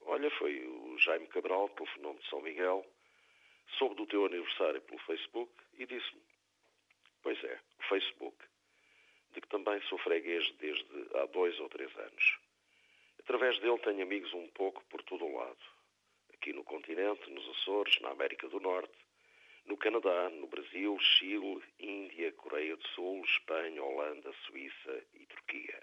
Olha, 0.06 0.30
foi 0.38 0.66
o 0.66 0.98
Jaime 0.98 1.26
Cabral, 1.26 1.68
telefonou-me 1.68 2.18
de 2.18 2.28
São 2.30 2.40
Miguel, 2.40 2.84
soube 3.76 3.94
do 3.94 4.06
teu 4.06 4.24
aniversário 4.24 4.80
pelo 4.80 4.98
Facebook 5.00 5.52
e 5.74 5.84
disse-me. 5.84 6.37
Pois 7.28 7.44
é, 7.44 7.60
o 7.78 7.82
Facebook, 7.90 8.38
de 9.34 9.42
que 9.42 9.48
também 9.48 9.78
sou 9.82 9.98
freguês 9.98 10.50
desde 10.52 10.86
há 11.16 11.26
dois 11.26 11.60
ou 11.60 11.68
três 11.68 11.94
anos. 11.94 12.38
Através 13.18 13.58
dele 13.58 13.78
tenho 13.80 14.02
amigos 14.02 14.32
um 14.32 14.48
pouco 14.48 14.82
por 14.86 15.02
todo 15.02 15.26
o 15.26 15.36
lado. 15.36 15.58
Aqui 16.32 16.54
no 16.54 16.64
continente, 16.64 17.30
nos 17.30 17.46
Açores, 17.50 18.00
na 18.00 18.12
América 18.12 18.48
do 18.48 18.58
Norte, 18.60 18.96
no 19.66 19.76
Canadá, 19.76 20.30
no 20.30 20.46
Brasil, 20.46 20.98
Chile, 21.00 21.62
Índia, 21.78 22.32
Coreia 22.32 22.74
do 22.74 22.88
Sul, 22.94 23.22
Espanha, 23.22 23.84
Holanda, 23.84 24.32
Suíça 24.46 25.04
e 25.12 25.26
Turquia. 25.26 25.82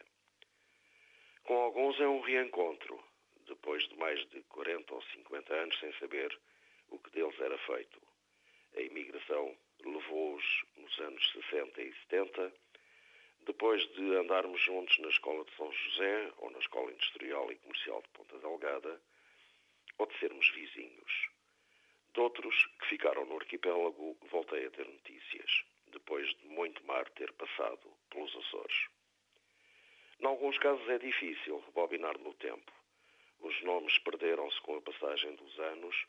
Com 1.43 1.57
alguns 1.57 1.99
é 1.99 2.07
um 2.07 2.21
reencontro, 2.21 2.99
depois 3.45 3.87
de 3.87 3.95
mais 3.97 4.19
de 4.31 4.41
40 4.49 4.95
ou 4.95 5.01
50 5.13 5.53
anos 5.53 5.79
sem 5.79 5.93
saber 5.99 6.35
o 6.89 6.97
que 6.97 7.11
deles 7.11 7.39
era 7.39 7.57
feito. 7.59 8.01
A 8.75 8.81
imigração 8.81 9.55
levou-os 9.83 10.65
nos 10.77 10.99
anos 10.99 11.31
60 11.31 11.81
e 11.81 11.93
70, 12.09 12.53
depois 13.41 13.85
de 13.93 14.15
andarmos 14.15 14.61
juntos 14.61 14.97
na 14.99 15.09
Escola 15.09 15.43
de 15.45 15.55
São 15.55 15.71
José 15.71 16.33
ou 16.37 16.49
na 16.51 16.59
Escola 16.59 16.91
Industrial 16.91 17.51
e 17.51 17.55
Comercial 17.57 18.01
de 18.01 18.09
Ponta 18.09 18.37
Delgada, 18.39 19.01
ou 19.97 20.05
de 20.05 20.17
sermos 20.19 20.49
vizinhos. 20.51 21.29
De 22.13 22.19
outros 22.19 22.55
que 22.79 22.87
ficaram 22.87 23.25
no 23.25 23.37
arquipélago, 23.37 24.17
voltei 24.31 24.65
a 24.65 24.71
ter 24.71 24.87
notícias, 24.87 25.63
depois 25.87 26.27
de 26.35 26.47
muito 26.47 26.83
mar 26.85 27.09
ter 27.09 27.31
passado 27.33 27.91
pelos 28.09 28.35
Açores. 28.35 28.87
Em 30.19 30.25
alguns 30.25 30.57
casos 30.57 30.87
é 30.89 30.97
difícil 30.97 31.59
rebobinar 31.65 32.17
no 32.19 32.33
tempo. 32.35 32.71
Os 33.41 33.61
nomes 33.63 33.97
perderam-se 33.99 34.59
com 34.61 34.77
a 34.77 34.81
passagem 34.81 35.35
dos 35.35 35.59
anos. 35.59 36.07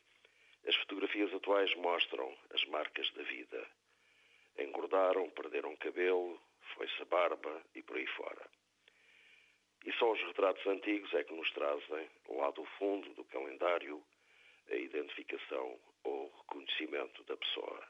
As 0.67 0.75
fotografias 0.75 1.33
atuais 1.33 1.73
mostram 1.75 2.37
as 2.53 2.63
marcas 2.65 3.09
da 3.13 3.23
vida. 3.23 3.65
Engordaram, 4.57 5.29
perderam 5.29 5.73
cabelo, 5.77 6.41
foi-se 6.75 7.01
a 7.01 7.05
barba 7.05 7.63
e 7.73 7.81
por 7.81 7.95
aí 7.95 8.05
fora. 8.07 8.45
E 9.85 9.93
só 9.93 10.11
os 10.11 10.21
retratos 10.23 10.67
antigos 10.67 11.13
é 11.13 11.23
que 11.23 11.33
nos 11.33 11.49
trazem, 11.51 12.09
lá 12.27 12.51
do 12.51 12.65
fundo 12.77 13.13
do 13.13 13.23
calendário, 13.25 14.03
a 14.69 14.75
identificação 14.75 15.79
ou 16.03 16.29
reconhecimento 16.39 17.23
da 17.23 17.37
pessoa. 17.37 17.87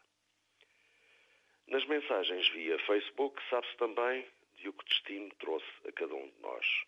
Nas 1.66 1.84
mensagens 1.86 2.48
via 2.50 2.78
Facebook 2.86 3.42
sabe-se 3.50 3.76
também 3.78 4.24
de 4.58 4.70
o 4.70 4.74
que 4.74 4.84
o 4.84 4.88
destino 4.88 5.34
trouxe 5.40 5.66
a 5.88 5.92
cada 5.94 6.14
um 6.14 6.30
de 6.30 6.40
nós. 6.42 6.86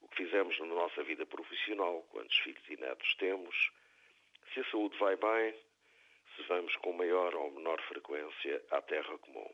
O 0.00 0.08
que 0.08 0.24
fizemos 0.24 0.58
na 0.60 0.66
nossa 0.66 1.02
vida 1.02 1.26
profissional, 1.26 2.02
quantos 2.10 2.36
filhos 2.38 2.68
e 2.70 2.76
netos 2.78 3.14
temos, 3.16 3.70
se 4.54 4.60
a 4.60 4.70
saúde 4.70 4.96
vai 4.98 5.16
bem, 5.16 5.52
se 6.36 6.42
vamos 6.44 6.74
com 6.76 6.92
maior 6.92 7.34
ou 7.34 7.50
menor 7.50 7.80
frequência 7.82 8.64
à 8.70 8.80
terra 8.80 9.18
comum. 9.18 9.52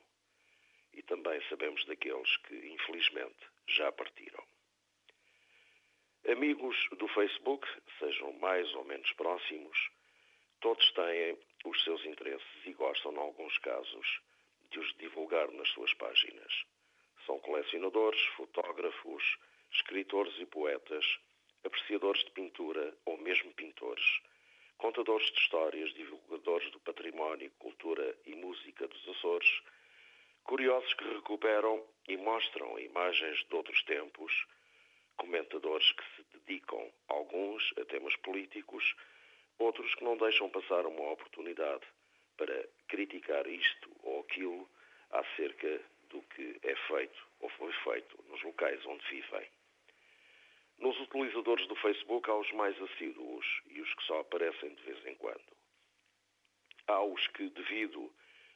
E 0.93 1.03
também 1.03 1.41
sabemos 1.49 1.83
daqueles 1.87 2.37
que, 2.39 2.55
infelizmente, 2.55 3.47
já 3.67 3.91
partiram. 3.93 4.45
Amigos 6.31 6.77
do 6.99 7.09
Facebook, 7.09 7.67
sejam 7.99 8.33
mais 8.35 8.71
ou 8.75 8.85
menos 8.85 9.11
próximos, 9.15 9.91
todos 10.61 10.93
têm 10.93 11.39
os 11.65 11.83
seus 11.83 12.05
interesses 12.05 12.67
e 12.67 12.73
gostam, 12.75 13.15
em 13.15 13.19
alguns 13.19 13.57
casos, 13.59 14.21
de 14.71 14.79
os 14.81 14.95
divulgar 14.99 15.51
nas 15.53 15.69
suas 15.71 15.95
páginas. 15.95 16.65
São 17.25 17.39
colecionadores, 17.41 18.21
fotógrafos, 18.37 19.39
escritores 19.73 20.39
e 20.39 20.45
poetas, 20.45 21.07
apreciadores 21.65 22.23
de 22.25 22.31
pintura 22.33 22.95
ou 23.07 23.17
mesmo 23.17 23.53
pintores, 23.55 24.21
contadores 24.81 25.31
de 25.33 25.39
histórias, 25.39 25.93
divulgadores 25.93 26.71
do 26.71 26.81
património, 26.81 27.51
cultura 27.59 28.17
e 28.25 28.35
música 28.35 28.89
dos 28.89 29.09
Açores, 29.09 29.63
curiosos 30.43 30.95
que 30.95 31.05
recuperam 31.05 31.85
e 32.09 32.17
mostram 32.17 32.79
imagens 32.79 33.45
de 33.45 33.55
outros 33.55 33.83
tempos, 33.83 34.33
comentadores 35.19 35.93
que 35.93 36.03
se 36.17 36.27
dedicam, 36.33 36.91
alguns 37.09 37.63
a 37.79 37.85
temas 37.85 38.17
políticos, 38.17 38.95
outros 39.59 39.95
que 39.97 40.03
não 40.03 40.17
deixam 40.17 40.49
passar 40.49 40.87
uma 40.87 41.13
oportunidade 41.13 41.87
para 42.39 42.67
criticar 42.89 43.47
isto 43.47 43.91
ou 44.03 44.21
aquilo 44.21 44.67
acerca 45.11 45.79
do 46.09 46.23
que 46.23 46.59
é 46.63 46.75
feito 46.89 47.29
ou 47.41 47.51
foi 47.51 47.73
feito 47.85 48.25
nos 48.31 48.43
locais 48.43 48.85
onde 48.87 49.07
vivem. 49.11 49.60
Nos 50.81 50.99
utilizadores 50.99 51.67
do 51.67 51.77
Facebook 51.77 52.31
há 52.31 52.35
os 52.35 52.51
mais 52.53 52.75
assíduos 52.81 53.47
e 53.67 53.83
os 53.83 53.95
que 53.95 54.03
só 54.05 54.21
aparecem 54.21 54.75
de 54.75 54.83
vez 54.83 55.07
em 55.07 55.15
quando. 55.17 55.45
Há 56.87 57.03
os 57.03 57.27
que, 57.29 57.51
devido 57.51 58.11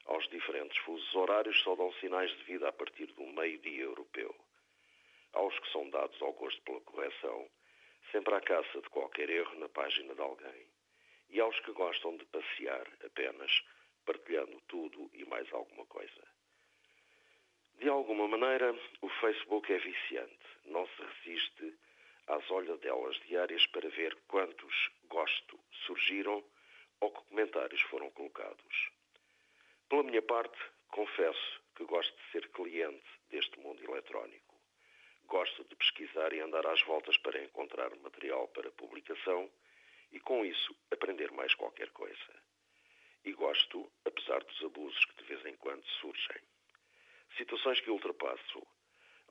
aos 0.07 0.27
diferentes 0.31 0.79
fusos 0.79 1.15
horários, 1.15 1.61
só 1.63 1.77
dão 1.77 1.93
sinais 2.01 2.31
de 2.39 2.45
vida 2.45 2.67
a 2.67 2.73
partir 2.73 3.09
do 3.13 3.27
meio-dia 3.27 3.83
europeu. 3.83 4.35
Há 5.35 5.43
os 5.43 5.59
que 5.59 5.71
são 5.71 5.91
dados 5.91 6.21
ao 6.23 6.33
gosto 6.33 6.63
pela 6.63 6.81
correção, 6.81 7.47
sempre 8.11 8.35
à 8.35 8.41
caça 8.41 8.81
de 8.81 8.89
qualquer 8.89 9.29
erro 9.29 9.59
na 9.59 9.69
página 9.69 10.15
de 10.15 10.23
alguém. 10.23 10.67
E 11.29 11.39
há 11.41 11.47
os 11.47 11.61
que 11.61 11.73
gostam 11.73 12.17
de 12.17 12.25
passear 12.25 12.87
apenas, 13.05 13.63
partilhando 14.07 14.59
tudo 14.63 15.11
e 15.13 15.27
mais 15.27 15.53
alguma 15.53 15.85
coisa. 15.85 16.27
De 17.81 17.89
alguma 17.91 18.27
maneira, 18.27 18.75
o 19.03 19.09
Facebook 19.11 19.71
é 19.71 19.79
viciante. 19.79 20.39
Não 20.65 20.87
se 20.87 21.03
resiste 21.03 21.84
às 22.27 22.51
olhadelas 22.51 23.17
diárias 23.27 23.67
para 23.69 23.89
ver 23.89 24.17
quantos 24.27 24.91
gosto 25.09 25.59
surgiram 25.87 26.45
ou 27.01 27.11
que 27.11 27.25
comentários 27.29 27.81
foram 27.83 28.11
colocados. 28.11 28.91
Pela 29.89 30.03
minha 30.03 30.23
parte, 30.23 30.59
confesso 30.89 31.63
que 31.75 31.85
gosto 31.85 32.17
de 32.17 32.31
ser 32.31 32.49
cliente 32.51 33.05
deste 33.29 33.59
mundo 33.61 33.83
eletrónico. 33.85 34.55
Gosto 35.27 35.65
de 35.65 35.77
pesquisar 35.77 36.33
e 36.33 36.41
andar 36.41 36.67
às 36.67 36.81
voltas 36.83 37.17
para 37.19 37.43
encontrar 37.43 37.95
material 37.97 38.49
para 38.49 38.71
publicação 38.73 39.51
e 40.13 40.21
com 40.21 40.45
isso 40.45 40.75
aprender 40.91 41.31
mais 41.33 41.55
qualquer 41.55 41.91
coisa. 41.91 42.43
E 43.25 43.33
gosto, 43.33 43.91
apesar 44.05 44.43
dos 44.45 44.63
abusos 44.63 45.05
que 45.07 45.17
de 45.17 45.25
vez 45.25 45.45
em 45.47 45.57
quando 45.57 45.85
surgem. 46.01 46.41
Situações 47.37 47.81
que 47.81 47.91
ultrapasso 47.91 48.67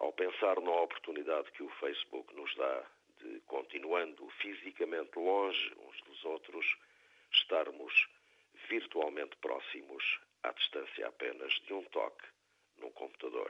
ao 0.03 0.11
pensar 0.11 0.59
na 0.59 0.71
oportunidade 0.81 1.49
que 1.53 1.63
o 1.63 1.69
Facebook 1.79 2.35
nos 2.35 2.53
dá 2.55 2.83
de, 3.19 3.39
continuando 3.47 4.27
fisicamente 4.41 5.17
longe 5.17 5.73
uns 5.77 6.01
dos 6.01 6.25
outros, 6.25 6.65
estarmos 7.31 7.93
virtualmente 8.69 9.35
próximos 9.37 10.03
à 10.43 10.51
distância 10.51 11.07
apenas 11.07 11.53
de 11.65 11.73
um 11.73 11.83
toque 11.85 12.25
num 12.79 12.91
computador. 12.91 13.49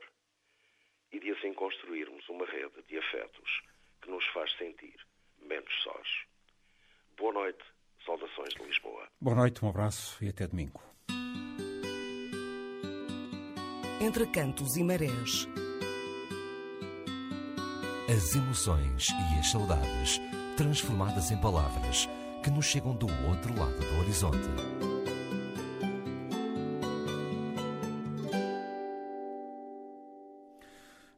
E 1.12 1.20
de 1.20 1.32
assim 1.32 1.54
construirmos 1.54 2.28
uma 2.30 2.46
rede 2.46 2.82
de 2.88 2.98
afetos 3.00 3.62
que 4.02 4.10
nos 4.10 4.26
faz 4.28 4.52
sentir 4.58 4.96
menos 5.40 5.74
sós. 5.84 6.08
Boa 7.18 7.34
noite, 7.34 7.64
saudações 8.06 8.54
de 8.54 8.64
Lisboa. 8.64 9.08
Boa 9.20 9.36
noite, 9.36 9.66
um 9.66 9.70
abraço 9.70 10.24
e 10.24 10.30
até 10.30 10.48
domingo. 10.48 10.84
Entre 14.00 14.28
cantos 14.28 14.76
e 14.76 14.84
marés. 14.84 15.48
As 18.10 18.36
emoções 18.36 19.08
e 19.08 19.40
as 19.40 19.50
saudades 19.50 20.20
transformadas 20.58 21.32
em 21.32 21.38
palavras 21.38 22.10
que 22.44 22.50
nos 22.52 22.66
chegam 22.66 22.94
do 22.94 23.08
outro 23.26 23.58
lado 23.58 23.80
do 23.80 24.00
horizonte. 24.02 24.50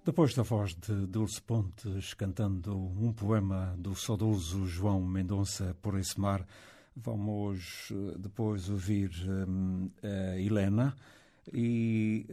Depois 0.05 0.35
da 0.35 0.43
voz 0.43 0.75
de 0.75 1.07
Dulce 1.07 1.41
Pontes 1.41 2.13
cantando 2.13 2.77
um 2.77 3.11
poema 3.11 3.73
do 3.79 3.95
saudoso 3.95 4.67
João 4.67 5.01
Mendonça 5.01 5.75
por 5.81 5.97
esse 5.97 6.19
mar, 6.21 6.45
vamos 6.95 7.91
eh, 7.91 8.15
depois 8.19 8.69
ouvir 8.69 9.09
hum, 9.27 9.89
a 10.03 10.39
Helena. 10.39 10.95
E 11.53 12.25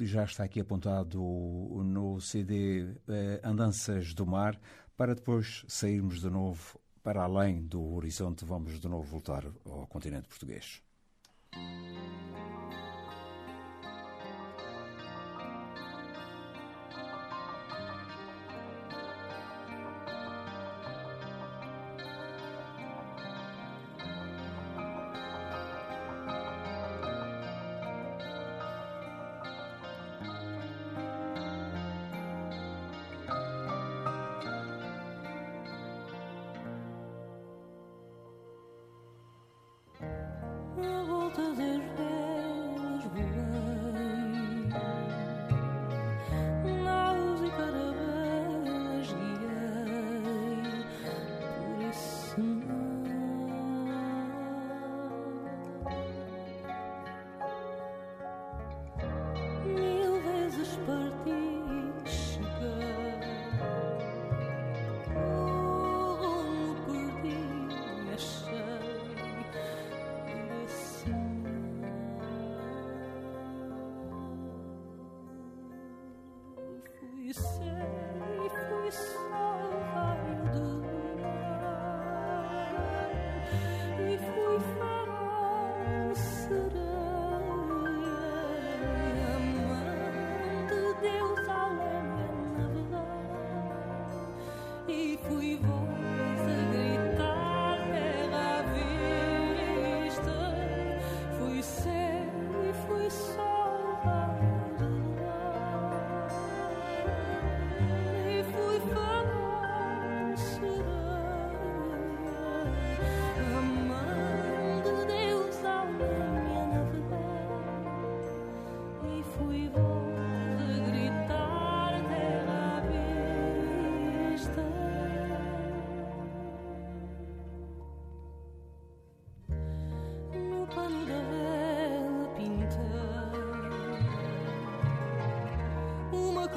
já 0.00 0.24
está 0.24 0.44
aqui 0.44 0.60
apontado 0.60 1.18
no 1.18 2.20
CD 2.20 2.94
eh, 3.08 3.40
Andanças 3.44 4.14
do 4.14 4.26
Mar, 4.26 4.60
para 4.96 5.14
depois 5.14 5.64
sairmos 5.68 6.20
de 6.20 6.28
novo 6.28 6.80
para 7.02 7.22
além 7.22 7.62
do 7.62 7.94
horizonte, 7.94 8.44
vamos 8.44 8.78
de 8.78 8.88
novo 8.88 9.08
voltar 9.08 9.46
ao 9.64 9.86
continente 9.86 10.28
português. 10.28 10.82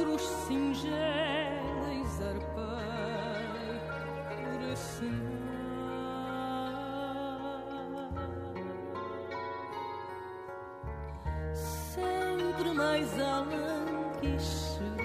Cruz 0.02 0.22
singela 0.48 1.94
e 1.94 2.04
por 4.40 4.62
esse 4.74 5.06
mar. 5.06 5.52
Sempre 11.54 12.72
mais 12.74 13.14
além 13.20 14.12
chegar, 14.40 15.01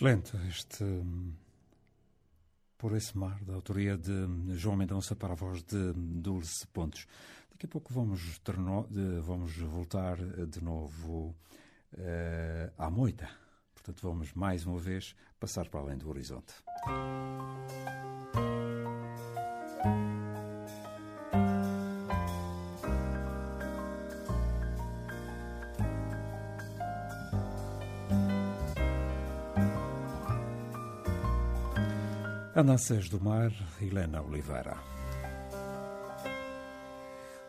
Excelente 0.00 0.34
este 0.48 0.82
hum, 0.82 1.34
Por 2.78 2.96
esse 2.96 3.18
Mar, 3.18 3.38
da 3.44 3.52
autoria 3.52 3.98
de 3.98 4.26
João 4.56 4.74
Mendonça 4.74 5.14
para 5.14 5.34
a 5.34 5.36
voz 5.36 5.62
de 5.62 5.92
Dulce 5.94 6.66
Pontes. 6.68 7.06
Daqui 7.50 7.66
a 7.66 7.68
pouco 7.68 7.92
vamos, 7.92 8.40
vamos 9.20 9.58
voltar 9.58 10.16
de 10.16 10.64
novo 10.64 11.36
eh, 11.98 12.72
à 12.78 12.88
moita. 12.88 13.28
Portanto, 13.74 14.00
vamos 14.00 14.32
mais 14.32 14.64
uma 14.64 14.78
vez 14.78 15.14
passar 15.38 15.68
para 15.68 15.80
além 15.80 15.98
do 15.98 16.08
horizonte. 16.08 16.54
Andanças 32.60 33.08
do 33.08 33.18
Mar, 33.18 33.50
Helena 33.80 34.20
Oliveira. 34.20 34.76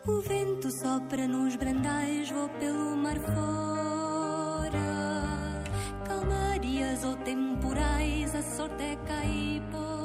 O 0.06 0.22
vento 0.22 0.70
sopra 0.70 1.28
nos 1.28 1.54
brandais, 1.54 2.30
vou 2.30 2.48
pelo 2.48 2.96
mar 2.96 3.18
fora. 3.20 4.72
Calmarias 6.06 7.04
ou 7.04 7.14
temporais, 7.16 8.34
a 8.34 8.40
sorte 8.40 8.82
é 8.82 8.96
caipora. 9.06 10.00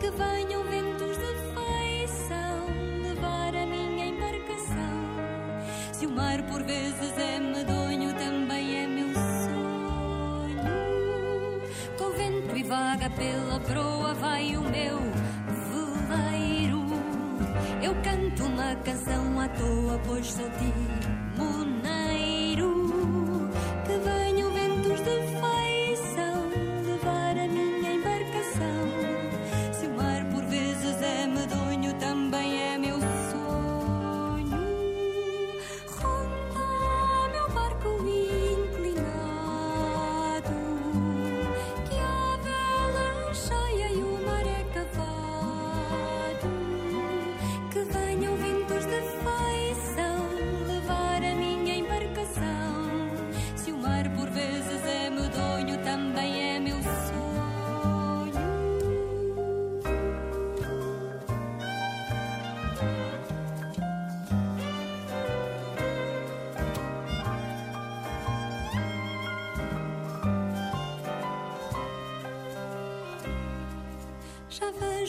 Que 0.00 0.10
venham 0.10 0.64
pela 13.16 13.60
proa 13.60 14.14
vai 14.14 14.56
o 14.56 14.62
meu 14.62 14.98
veleiro. 16.08 16.84
Eu 17.82 17.94
canto 18.02 18.44
uma 18.44 18.74
canção 18.76 19.40
à 19.40 19.48
toa, 19.48 20.00
pois 20.06 20.26
sou 20.32 20.48
timoneiro. 20.50 21.03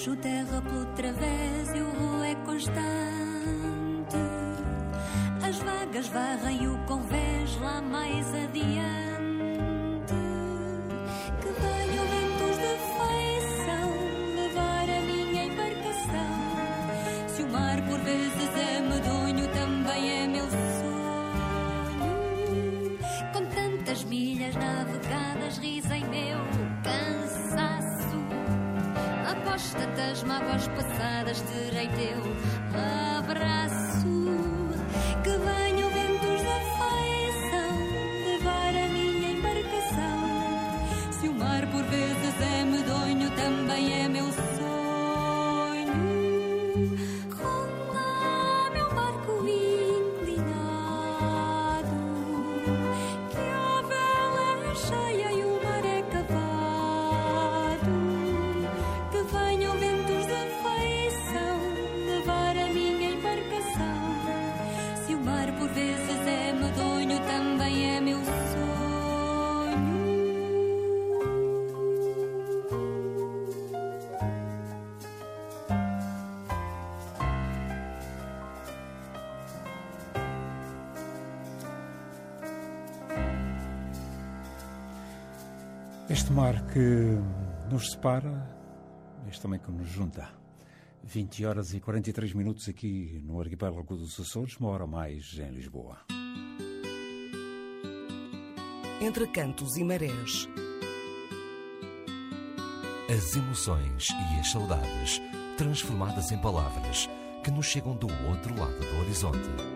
Vejo 0.05 0.17
terra 0.17 0.61
pelo 0.61 0.85
través 0.93 1.69
e 1.73 1.81
o 1.81 1.89
rio 1.89 2.23
é 2.23 2.35
constante. 2.45 2.75
As 5.43 5.57
vagas 5.57 6.07
varrem 6.09 6.67
o 6.67 6.77
convés 6.85 7.59
lá 7.59 7.81
mais 7.81 8.31
adiante. 8.35 9.04
Este 86.15 86.31
mar 86.31 86.65
que 86.67 87.19
nos 87.69 87.91
separa, 87.91 88.49
este 89.27 89.41
também 89.41 89.59
que 89.59 89.69
nos 89.69 89.89
junta. 89.89 90.29
20 91.03 91.45
horas 91.45 91.73
e 91.73 91.81
43 91.81 92.31
minutos 92.31 92.69
aqui 92.69 93.21
no 93.21 93.41
arquipélago 93.41 93.97
dos 93.97 94.17
Açores, 94.17 94.55
uma 94.55 94.69
hora 94.69 94.87
mais 94.87 95.37
em 95.37 95.51
Lisboa. 95.51 95.97
Entre 99.01 99.27
cantos 99.27 99.75
e 99.75 99.83
marés. 99.83 100.47
As 103.13 103.35
emoções 103.35 104.07
e 104.07 104.39
as 104.39 104.51
saudades 104.51 105.21
transformadas 105.57 106.31
em 106.31 106.37
palavras 106.37 107.09
que 107.43 107.51
nos 107.51 107.65
chegam 107.65 107.93
do 107.93 108.07
outro 108.29 108.57
lado 108.57 108.79
do 108.79 108.99
horizonte. 109.01 109.74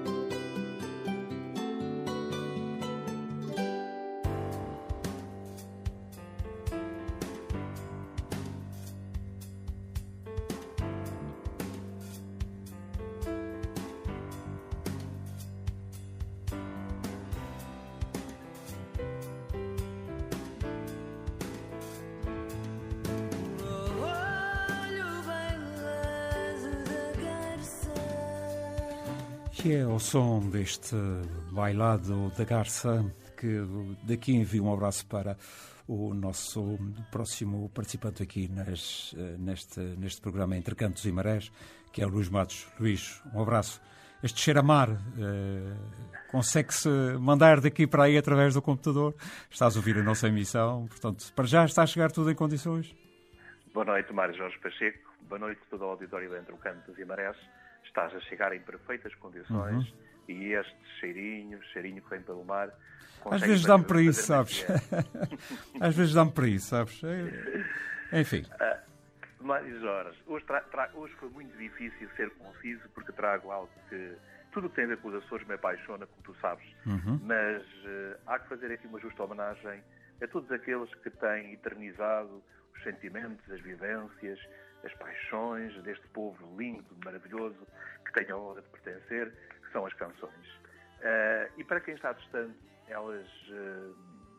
Som 30.09 30.39
deste 30.49 30.95
bailado 31.51 32.31
da 32.35 32.43
garça, 32.43 33.05
que 33.37 33.61
daqui 34.01 34.33
envio 34.33 34.63
um 34.63 34.73
abraço 34.73 35.05
para 35.05 35.37
o 35.87 36.15
nosso 36.15 36.79
próximo 37.11 37.69
participante 37.69 38.23
aqui 38.23 38.47
nas, 38.47 39.13
neste, 39.37 39.79
neste 39.79 40.19
programa 40.19 40.57
Entre 40.57 40.73
Cantos 40.73 41.05
e 41.05 41.11
Marés, 41.11 41.51
que 41.93 42.01
é 42.01 42.07
o 42.07 42.09
Luís 42.09 42.27
Matos. 42.27 42.67
Luís, 42.79 43.21
um 43.35 43.39
abraço. 43.39 43.79
Este 44.23 44.41
cheiro 44.41 44.61
a 44.61 44.63
mar 44.63 44.89
eh, 44.89 45.77
consegue-se 46.31 46.89
mandar 47.19 47.61
daqui 47.61 47.85
para 47.85 48.05
aí 48.05 48.17
através 48.17 48.55
do 48.55 48.63
computador. 48.63 49.13
Estás 49.47 49.75
a 49.75 49.79
ouvir 49.79 49.95
a 49.99 50.01
nossa 50.01 50.27
emissão, 50.27 50.87
portanto, 50.87 51.31
para 51.35 51.45
já 51.45 51.65
está 51.65 51.83
a 51.83 51.85
chegar 51.85 52.11
tudo 52.11 52.31
em 52.31 52.35
condições. 52.35 52.95
Boa 53.71 53.85
noite, 53.85 54.11
Mário 54.11 54.35
Jorge 54.35 54.57
Pacheco. 54.57 55.13
Boa 55.29 55.37
noite 55.37 55.61
todo 55.69 55.83
o 55.83 55.89
auditório 55.89 56.35
Entre 56.35 56.51
o 56.51 56.57
Cantos 56.57 56.97
e 56.97 57.05
Marés. 57.05 57.37
Estás 57.85 58.13
a 58.15 58.19
chegar 58.21 58.53
em 58.53 58.61
perfeitas 58.61 59.13
condições. 59.15 59.93
E 60.27 60.53
este 60.53 60.77
cheirinho, 60.99 61.61
cheirinho 61.73 62.01
que 62.01 62.09
vem 62.09 62.21
pelo 62.21 62.45
mar. 62.45 62.69
Às 63.31 63.41
vezes 63.41 63.65
dá-me 63.65 63.83
para 63.83 64.01
isso, 64.01 64.23
sabes? 64.23 64.65
Às 65.81 65.95
vezes 65.95 66.13
dá-me 66.13 66.31
para 66.31 66.47
isso, 66.47 66.67
sabes? 66.67 67.01
É- 67.03 68.19
Enfim. 68.21 68.45
Ah, 68.59 68.79
Mário 69.41 69.79
Jorge, 69.79 70.17
hoje, 70.27 70.45
hoje 70.93 71.13
foi 71.15 71.29
muito 71.29 71.57
difícil 71.57 72.09
ser 72.15 72.29
conciso 72.31 72.87
porque 72.93 73.11
trago 73.11 73.51
algo 73.51 73.69
que 73.89 74.15
tudo 74.51 74.67
o 74.67 74.69
que 74.69 74.75
tem 74.75 74.85
a 74.85 74.89
ver 74.89 74.97
com 74.97 75.09
os 75.09 75.15
Açores 75.23 75.47
me 75.47 75.55
apaixona, 75.55 76.05
como 76.05 76.21
tu 76.23 76.35
sabes. 76.41 76.65
Uhum. 76.85 77.19
Mas 77.23 77.63
eh, 77.85 78.17
há 78.25 78.39
que 78.39 78.49
fazer 78.49 78.71
aqui 78.71 78.87
uma 78.87 78.99
justa 78.99 79.23
homenagem 79.23 79.81
a 80.21 80.27
todos 80.27 80.51
aqueles 80.51 80.93
que 80.95 81.09
têm 81.09 81.53
eternizado 81.53 82.43
os 82.75 82.83
sentimentos, 82.83 83.49
as 83.51 83.61
vivências, 83.61 84.39
as 84.83 84.93
paixões 84.95 85.73
deste 85.83 86.07
povo 86.09 86.57
lindo, 86.57 86.95
maravilhoso, 87.03 87.67
que 88.05 88.13
tem 88.13 88.31
a 88.31 88.37
honra 88.37 88.61
de 88.61 88.67
pertencer, 88.69 89.31
que 89.63 89.71
são 89.71 89.85
as 89.85 89.93
canções. 89.93 90.59
Eh, 91.01 91.51
e 91.57 91.63
para 91.63 91.79
quem 91.79 91.95
está 91.95 92.13
distante, 92.13 92.57
elas 92.87 93.27
eh, 93.51 93.91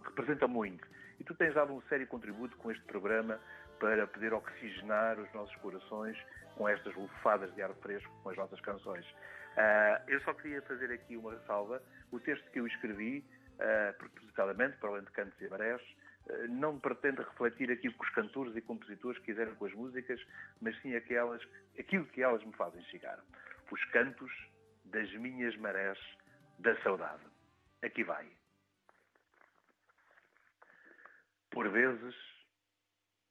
representam 0.05 0.49
muito. 0.49 0.87
E 1.19 1.25
tu 1.25 1.35
tens 1.35 1.55
dado 1.55 1.73
um 1.73 1.83
sério 1.83 2.07
contributo 2.07 2.57
com 2.57 2.71
este 2.71 2.85
programa 2.85 3.39
para 3.79 4.07
poder 4.07 4.33
oxigenar 4.33 5.19
os 5.19 5.33
nossos 5.33 5.55
corações 5.57 6.17
com 6.57 6.69
estas 6.69 6.95
lufadas 6.95 7.55
de 7.55 7.63
ar 7.63 7.73
fresco, 7.77 8.13
com 8.23 8.31
as 8.31 8.37
nossas 8.37 8.61
canções. 8.61 9.07
Ah, 9.57 10.03
eu 10.07 10.21
só 10.21 10.35
queria 10.35 10.61
fazer 10.63 10.93
aqui 10.93 11.17
uma 11.17 11.33
ressalva. 11.33 11.83
O 12.11 12.21
texto 12.21 12.51
que 12.51 12.61
eu 12.61 12.67
escrevi, 12.67 13.25
ah, 13.59 13.95
propositadamente, 13.99 14.77
para 14.77 14.91
além 14.91 15.05
de 15.05 15.11
Cantos 15.11 15.41
e 15.41 15.49
Marés, 15.49 15.83
não 16.49 16.79
pretende 16.79 17.23
refletir 17.23 17.71
aquilo 17.71 17.95
que 17.95 18.05
os 18.05 18.11
cantores 18.11 18.55
e 18.57 18.61
compositores 18.61 19.21
quiseram 19.23 19.55
com 19.57 19.67
as 19.67 19.73
músicas, 19.73 20.21
mas 20.61 20.79
sim 20.81 20.95
aquelas, 20.95 21.43
aquilo 21.79 22.07
que 22.07 22.23
elas 22.23 22.45
me 22.45 22.53
fazem 22.53 22.83
chegar. 22.85 23.19
Os 23.71 23.85
cantos 23.87 24.33
das 24.85 25.11
minhas 25.15 25.57
marés 25.57 25.99
da 26.59 26.81
saudade. 26.83 27.23
Aqui 27.83 28.05
vai. 28.05 28.29
Por 31.51 31.69
vezes, 31.69 32.15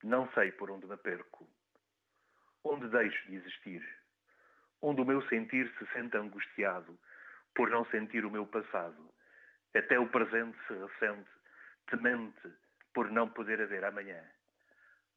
não 0.04 0.30
sei 0.34 0.52
por 0.52 0.72
onde 0.72 0.86
me 0.86 0.98
perco, 0.98 1.48
onde 2.64 2.88
deixo 2.90 3.28
de 3.28 3.36
existir, 3.36 3.88
onde 4.82 5.02
o 5.02 5.06
meu 5.06 5.22
sentir 5.30 5.72
se 5.78 5.86
sente 5.94 6.18
angustiado 6.18 6.98
por 7.56 7.70
não 7.70 7.86
sentir 7.86 8.26
o 8.26 8.32
meu 8.32 8.46
passado, 8.46 9.10
até 9.76 10.00
o 10.00 10.10
presente 10.10 10.58
se 10.68 10.74
ressente, 10.74 11.30
temente 11.88 12.50
por 12.94 13.12
não 13.12 13.30
poder 13.30 13.62
haver 13.62 13.84
amanhã. 13.84 14.22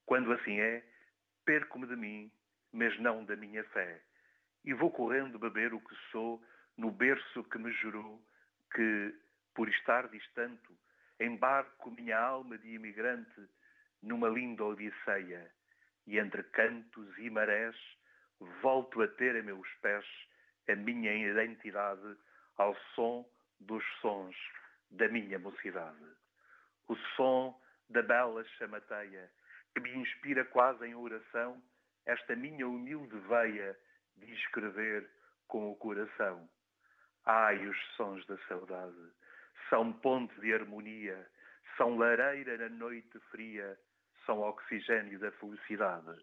Quando 0.07 0.33
assim 0.33 0.61
é, 0.61 0.85
perco-me 1.45 1.87
de 1.87 1.97
mim, 1.97 2.33
mas 2.73 2.99
não 3.01 3.25
da 3.25 3.37
minha 3.37 3.65
fé, 3.65 4.01
e 4.65 4.73
vou 4.73 4.91
correndo 4.91 5.39
beber 5.39 5.75
o 5.75 5.81
que 5.81 5.95
sou 6.11 6.43
no 6.77 6.91
berço 6.91 7.45
que 7.45 7.59
me 7.59 7.73
jurou 7.73 8.23
que, 8.75 9.15
por 9.55 9.69
estar 9.69 10.09
distante, 10.09 10.69
embarco 11.21 11.91
minha 11.91 12.19
alma 12.19 12.57
de 12.59 12.75
imigrante 12.75 13.49
numa 14.03 14.29
linda 14.29 14.65
odisseia, 14.65 15.51
e 16.07 16.19
entre 16.19 16.43
cantos 16.45 17.19
e 17.19 17.31
marés 17.31 17.77
volto 18.61 19.03
a 19.03 19.09
ter 19.09 19.37
a 19.37 19.43
meus 19.43 19.69
pés 19.81 20.05
a 20.69 20.75
minha 20.75 21.13
identidade 21.15 22.17
ao 22.57 22.75
som 22.95 23.25
dos 23.61 23.85
sons 24.01 24.37
da 24.91 25.09
minha 25.09 25.39
mocidade. 25.39 26.05
O 26.89 26.97
som 27.17 27.59
da 27.93 28.03
bela 28.03 28.45
chamateia 28.59 29.31
que 29.75 29.81
me 29.81 29.95
inspira 29.97 30.45
quase 30.47 30.87
em 30.87 30.95
oração 30.95 31.63
esta 32.07 32.35
minha 32.35 32.67
humilde 32.67 33.17
veia 33.29 33.77
de 34.17 34.33
escrever 34.33 35.09
com 35.47 35.71
o 35.71 35.77
coração. 35.77 36.49
Ai, 37.25 37.65
os 37.67 37.79
sons 37.97 38.27
da 38.27 38.37
saudade, 38.49 39.13
são 39.69 39.93
ponte 39.93 40.39
de 40.41 40.53
harmonia, 40.53 41.27
são 41.77 41.97
lareira 41.97 42.59
na 42.59 42.69
noite 42.69 43.19
fria, 43.31 43.79
são 44.27 44.41
oxigênio 44.41 45.19
da 45.19 45.31
felicidade. 45.33 46.19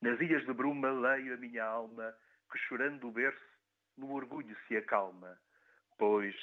Nas 0.00 0.20
ilhas 0.20 0.44
de 0.46 0.52
bruma 0.52 0.90
leio 0.90 1.34
a 1.34 1.36
minha 1.36 1.64
alma, 1.64 2.14
que 2.50 2.58
chorando 2.58 3.08
o 3.08 3.12
berço, 3.12 3.40
no 3.96 4.12
orgulho 4.12 4.56
se 4.66 4.76
acalma. 4.76 5.38
Pois 5.98 6.34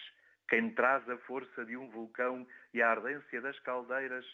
quem 0.50 0.74
traz 0.74 1.08
a 1.10 1.18
força 1.20 1.66
de 1.66 1.78
um 1.78 1.90
vulcão 1.90 2.48
e 2.74 2.82
a 2.82 2.90
ardência 2.90 3.42
das 3.42 3.60
caldeiras, 3.60 4.26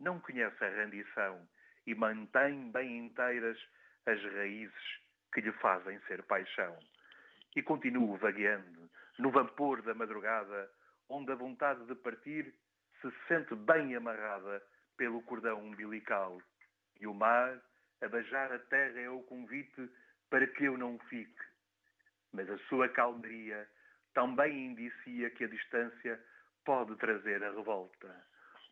não 0.00 0.20
conhece 0.20 0.62
a 0.64 0.68
rendição 0.68 1.46
e 1.86 1.94
mantém 1.94 2.70
bem 2.70 2.98
inteiras 2.98 3.58
as 4.06 4.22
raízes 4.34 5.00
que 5.32 5.40
lhe 5.40 5.52
fazem 5.52 5.98
ser 6.06 6.22
paixão. 6.24 6.78
E 7.56 7.62
continuo 7.62 8.16
vagueando 8.16 8.90
no 9.18 9.30
vapor 9.30 9.82
da 9.82 9.94
madrugada, 9.94 10.70
onde 11.08 11.32
a 11.32 11.34
vontade 11.34 11.84
de 11.86 11.94
partir 11.94 12.54
se 13.00 13.10
sente 13.26 13.54
bem 13.54 13.94
amarrada 13.94 14.62
pelo 14.96 15.22
cordão 15.22 15.60
umbilical. 15.60 16.40
E 17.00 17.06
o 17.06 17.14
mar, 17.14 17.60
a 18.02 18.08
beijar 18.08 18.52
a 18.52 18.58
terra, 18.58 19.00
é 19.00 19.10
o 19.10 19.22
convite 19.22 19.90
para 20.30 20.46
que 20.46 20.64
eu 20.64 20.76
não 20.76 20.98
fique. 21.10 21.44
Mas 22.32 22.48
a 22.50 22.58
sua 22.68 22.88
calmaria 22.88 23.68
também 24.12 24.66
indicia 24.66 25.30
que 25.30 25.44
a 25.44 25.48
distância 25.48 26.20
pode 26.64 26.96
trazer 26.96 27.42
a 27.42 27.50
revolta. 27.50 28.26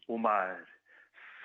O 0.08 0.18
mar, 0.18 0.66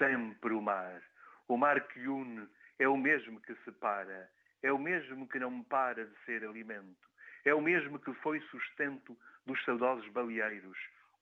sempre 0.02 0.52
o 0.52 0.62
mar. 0.62 0.99
O 1.47 1.56
mar 1.58 1.80
que 1.89 2.08
une 2.08 2.49
é 2.80 2.88
o 2.88 2.97
mesmo 2.97 3.39
que 3.41 3.54
separa, 3.64 4.28
é 4.64 4.72
o 4.72 4.80
mesmo 4.80 5.28
que 5.28 5.38
não 5.38 5.64
para 5.64 6.04
de 6.04 6.16
ser 6.26 6.43
alimento, 6.43 7.08
é 7.45 7.54
o 7.54 7.62
mesmo 7.62 7.99
que 7.99 8.12
foi 8.16 8.39
sustento 8.49 9.16
dos 9.45 9.64
saudosos 9.64 10.08
baleeiros, 10.10 10.78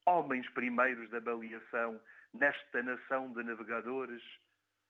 homens 0.05 0.47
primeiros 0.51 1.09
da 1.09 1.19
baleação 1.19 1.99
nesta 2.33 2.81
nação 2.81 3.33
de 3.33 3.43
navegadores. 3.43 4.23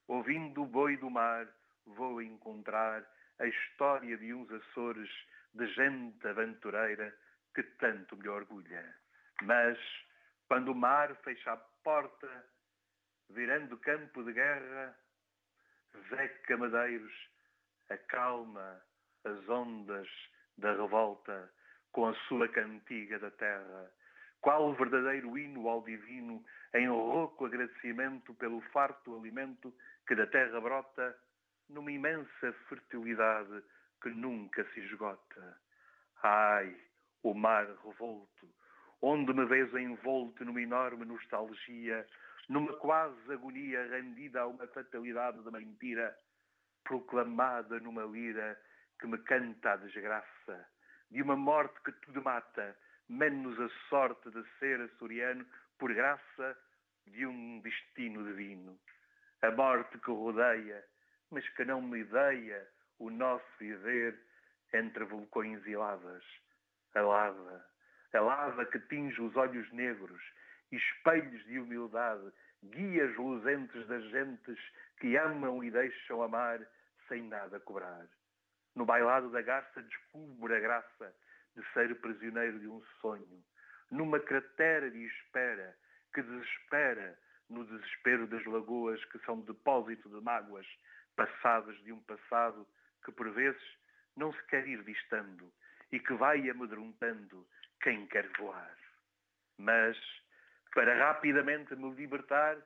Ouvindo 0.08 0.62
o 0.62 0.68
boi 0.68 0.96
do 0.98 1.10
mar, 1.10 1.48
vou 1.86 2.22
encontrar 2.22 3.04
a 3.40 3.48
história 3.48 4.18
de 4.18 4.34
uns 4.34 4.52
Açores 4.52 5.10
de 5.56 5.66
gente 5.74 6.28
aventureira 6.28 7.16
que 7.56 7.64
tanto 7.64 8.16
me 8.18 8.28
orgulha. 8.28 8.86
Mas, 9.42 9.80
quando 10.48 10.74
o 10.74 10.76
mar 10.76 11.16
fecha 11.24 11.54
a 11.54 11.58
porta, 11.58 12.46
virando 13.30 13.78
campo 13.78 14.24
de 14.24 14.34
guerra, 14.34 14.96
Zeca 16.10 16.58
Madeiros 16.58 17.30
acalma 17.90 18.82
as 19.24 19.50
ondas 19.50 20.08
da 20.58 20.74
revolta 20.74 21.52
com 21.92 22.08
a 22.08 22.14
sua 22.28 22.48
cantiga 22.50 23.18
da 23.20 23.32
terra, 23.32 23.92
qual 24.42 24.74
verdadeiro 24.76 25.38
hino 25.38 25.68
ao 25.68 25.84
divino, 25.84 26.44
em 26.74 26.88
rouco 26.88 27.46
agradecimento 27.46 28.34
pelo 28.36 28.62
farto 28.72 29.18
alimento 29.18 29.74
que 30.08 30.16
da 30.16 30.28
terra 30.28 30.62
brota, 30.62 31.18
numa 31.68 31.92
imensa 31.92 32.54
fertilidade 32.68 33.64
que 34.02 34.10
nunca 34.10 34.64
se 34.74 34.80
esgota. 34.82 35.60
Ai, 36.24 36.76
o 37.24 37.34
mar 37.34 37.66
revolto, 37.84 38.50
onde 39.02 39.34
me 39.34 39.46
vês 39.46 39.74
envolto 39.74 40.46
numa 40.46 40.62
enorme 40.62 41.06
nostalgia, 41.06 42.06
numa 42.50 42.74
quase 42.78 43.32
agonia 43.32 43.88
rendida 43.88 44.42
a 44.42 44.48
uma 44.48 44.68
fatalidade 44.68 45.42
de 45.44 45.52
mentira, 45.52 46.18
proclamada 46.84 47.80
numa 47.80 48.04
lira 48.04 48.60
que 49.00 49.08
me 49.08 49.18
canta 49.20 49.74
a 49.74 49.78
desgraça, 49.78 50.68
de 51.12 51.22
uma 51.22 51.36
morte 51.36 51.80
que 51.84 51.92
tudo 51.92 52.24
mata, 52.24 52.76
menos 53.08 53.60
a 53.60 53.70
sorte 53.88 54.30
de 54.32 54.44
ser 54.58 54.82
açoriano 54.82 55.46
por 55.78 55.94
graça 55.94 56.58
de 57.06 57.26
um 57.26 57.62
destino 57.62 58.24
divino. 58.26 58.80
A 59.42 59.52
morte 59.52 59.98
que 60.00 60.12
rodeia, 60.12 60.84
mas 61.32 61.48
que 61.50 61.64
não 61.64 61.82
me 61.82 62.00
ideia 62.00 62.68
o 62.98 63.10
nosso 63.10 63.46
viver 63.60 64.20
entre 64.74 65.06
vulcões 65.06 65.66
e 65.66 65.76
lavas. 65.76 66.24
A 66.96 67.02
lava, 67.02 67.66
a 68.14 68.20
lava 68.20 68.66
que 68.66 68.80
tinge 68.80 69.22
os 69.22 69.36
olhos 69.36 69.72
negros, 69.72 70.22
espelhos 70.72 71.44
de 71.46 71.60
humildade, 71.60 72.32
guias 72.64 73.16
luzentes 73.16 73.88
das 73.88 74.04
gentes 74.10 74.60
que 75.00 75.18
amam 75.18 75.64
e 75.64 75.72
deixam 75.72 76.22
amar 76.22 76.60
sem 77.08 77.24
nada 77.24 77.60
cobrar. 77.60 78.08
No 78.76 78.86
bailado 78.86 79.30
da 79.32 79.42
garça 79.42 79.82
descubro 79.82 80.56
a 80.56 80.60
graça 80.60 81.16
de 81.56 81.64
ser 81.74 81.94
prisioneiro 82.00 82.60
de 82.60 82.68
um 82.68 82.82
sonho, 83.02 83.44
numa 83.92 84.20
cratera 84.20 84.90
de 84.92 85.04
espera 85.06 85.76
que 86.14 86.22
desespera 86.22 87.18
no 87.50 87.66
desespero 87.66 88.28
das 88.28 88.46
lagoas 88.46 89.04
que 89.06 89.20
são 89.20 89.42
depósito 89.42 90.08
de 90.10 90.24
mágoas 90.24 90.68
passadas 91.16 91.76
de 91.84 91.92
um 91.92 92.00
passado 92.04 92.68
que 93.04 93.12
por 93.12 93.30
vezes 93.32 93.62
não 94.16 94.32
se 94.32 94.44
quer 94.48 94.68
ir 94.68 94.84
distando 94.84 95.52
e 95.92 96.00
que 96.00 96.14
vai 96.14 96.50
amedrontando 96.50 97.48
quem 97.82 98.06
quer 98.08 98.28
voar. 98.38 98.78
Mas, 99.58 99.98
para 100.74 100.98
rapidamente 100.98 101.76
me 101.76 101.90
libertar, 101.96 102.58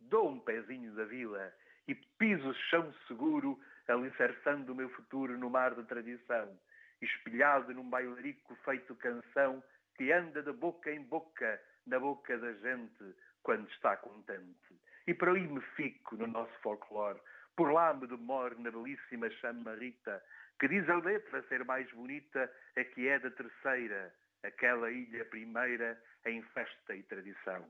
dou 0.00 0.28
um 0.30 0.40
pezinho 0.40 0.92
da 0.94 1.04
vila 1.04 1.52
e 1.88 1.94
piso 1.94 2.54
chão 2.70 2.92
seguro, 3.08 3.58
alicerçando 3.88 4.72
o 4.72 4.74
meu 4.74 4.88
futuro 4.90 5.36
no 5.36 5.50
mar 5.50 5.74
de 5.74 5.82
tradição. 5.84 6.58
espelhado 7.00 7.72
num 7.72 7.88
bailarico 7.88 8.54
feito 8.56 8.94
canção 8.96 9.62
que 9.96 10.12
anda 10.12 10.42
de 10.42 10.52
boca 10.52 10.90
em 10.92 11.02
boca 11.02 11.60
na 11.86 11.98
boca 11.98 12.36
da 12.38 12.52
gente 12.52 13.14
quando 13.42 13.68
está 13.70 13.96
contente. 13.96 14.78
E 15.06 15.14
por 15.14 15.30
aí 15.30 15.46
me 15.46 15.60
fico 15.76 16.16
no 16.16 16.26
nosso 16.26 16.52
folclore, 16.60 17.18
por 17.56 17.72
lá 17.72 17.92
me 17.94 18.06
demoro 18.06 18.58
na 18.60 18.70
belíssima 18.70 19.30
chama 19.30 19.74
Rita, 19.74 20.22
que 20.58 20.68
diz 20.68 20.88
a 20.88 20.96
letra 20.96 21.42
ser 21.48 21.64
mais 21.64 21.90
bonita 21.92 22.50
a 22.76 22.84
que 22.84 23.08
é 23.08 23.18
da 23.18 23.30
terceira, 23.30 24.14
aquela 24.42 24.90
ilha 24.90 25.24
primeira 25.26 26.00
em 26.26 26.42
festa 26.42 26.94
e 26.94 27.02
tradição. 27.04 27.66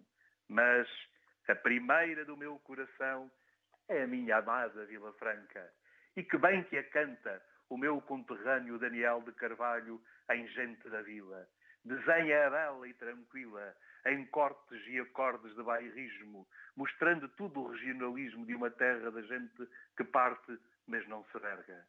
Mas 0.49 0.89
a 1.49 1.55
primeira 1.55 2.25
do 2.25 2.37
meu 2.37 2.59
coração 2.61 3.31
é 3.89 4.03
a 4.03 4.07
minha 4.07 4.37
amada 4.37 4.87
Vila 4.87 5.13
Franca. 5.15 5.73
E 6.17 6.23
que 6.23 6.39
bem 6.39 6.63
que 6.65 6.79
a 6.79 6.85
canta 6.91 7.43
o 7.71 7.79
meu 7.79 8.01
conterrâneo 8.01 8.79
Daniel 8.79 9.23
de 9.23 9.33
Carvalho 9.33 10.03
em 10.31 10.47
Gente 10.49 10.91
da 10.91 11.01
Vila. 11.03 11.47
Desenha 11.85 12.47
a 12.47 12.51
bela 12.51 12.89
e 12.89 12.93
tranquila, 12.95 13.75
em 14.07 14.27
cortes 14.27 14.87
e 14.89 14.99
acordes 14.99 15.55
de 15.55 15.63
bairrismo, 15.63 16.47
mostrando 16.77 17.29
tudo 17.31 17.61
o 17.61 17.69
regionalismo 17.69 18.45
de 18.45 18.55
uma 18.55 18.71
terra 18.71 19.11
da 19.11 19.23
gente 19.23 19.69
que 19.97 20.05
parte, 20.05 20.59
mas 20.87 21.07
não 21.09 21.25
se 21.27 21.39
verga. 21.39 21.87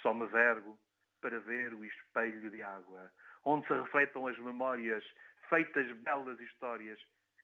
Só 0.00 0.14
me 0.14 0.26
vergo 0.28 0.78
para 1.20 1.40
ver 1.40 1.74
o 1.74 1.84
espelho 1.84 2.50
de 2.50 2.62
água, 2.62 3.10
onde 3.46 3.64
se 3.68 3.72
refletam 3.72 4.26
as 4.26 4.36
memórias, 4.38 5.04
feitas 5.48 5.90
belas 5.98 6.38
histórias, 6.40 6.98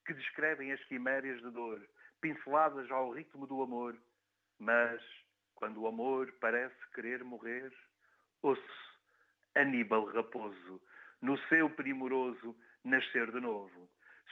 que 0.04 0.12
descrevem 0.12 0.72
as 0.72 0.84
quimérias 0.84 1.40
de 1.40 1.50
dor, 1.50 1.80
pinceladas 2.20 2.90
ao 2.90 3.12
ritmo 3.12 3.46
do 3.46 3.62
amor. 3.62 3.96
Mas, 4.58 5.00
quando 5.54 5.80
o 5.80 5.86
amor 5.86 6.30
parece 6.40 6.74
querer 6.92 7.22
morrer, 7.22 7.72
ouço 8.42 8.62
Aníbal 9.54 10.06
Raposo, 10.06 10.82
no 11.20 11.38
seu 11.46 11.70
primoroso 11.70 12.56
nascer 12.82 13.30
de 13.30 13.40
novo. 13.40 13.88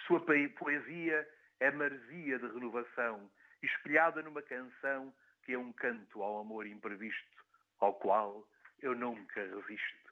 Sua 0.07 0.21
poesia 0.21 1.29
é 1.61 1.71
maresia 1.71 2.37
de 2.37 2.47
renovação, 2.49 3.31
espelhada 3.62 4.23
numa 4.23 4.43
canção 4.43 5.14
que 5.45 5.53
é 5.53 5.59
um 5.59 5.73
canto 5.73 6.21
ao 6.21 6.41
amor 6.41 6.66
imprevisto, 6.66 7.45
ao 7.79 7.95
qual 7.95 8.45
eu 8.83 8.97
nunca 8.97 9.41
resisto. 9.41 10.10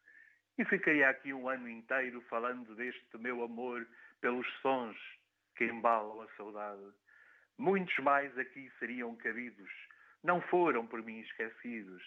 E 0.58 0.64
ficaria 0.64 1.08
aqui 1.08 1.32
um 1.32 1.48
ano 1.48 1.68
inteiro 1.68 2.20
falando 2.22 2.74
deste 2.74 3.16
meu 3.16 3.44
amor 3.44 3.86
pelos 4.20 4.46
sons 4.60 4.98
que 5.56 5.64
embalam 5.64 6.20
a 6.20 6.28
saudade. 6.36 6.82
Muitos 7.56 7.96
mais 7.98 8.36
aqui 8.36 8.68
seriam 8.80 9.14
cabidos, 9.16 9.70
não 10.24 10.40
foram 10.42 10.84
por 10.84 11.00
mim 11.02 11.20
esquecidos. 11.20 12.02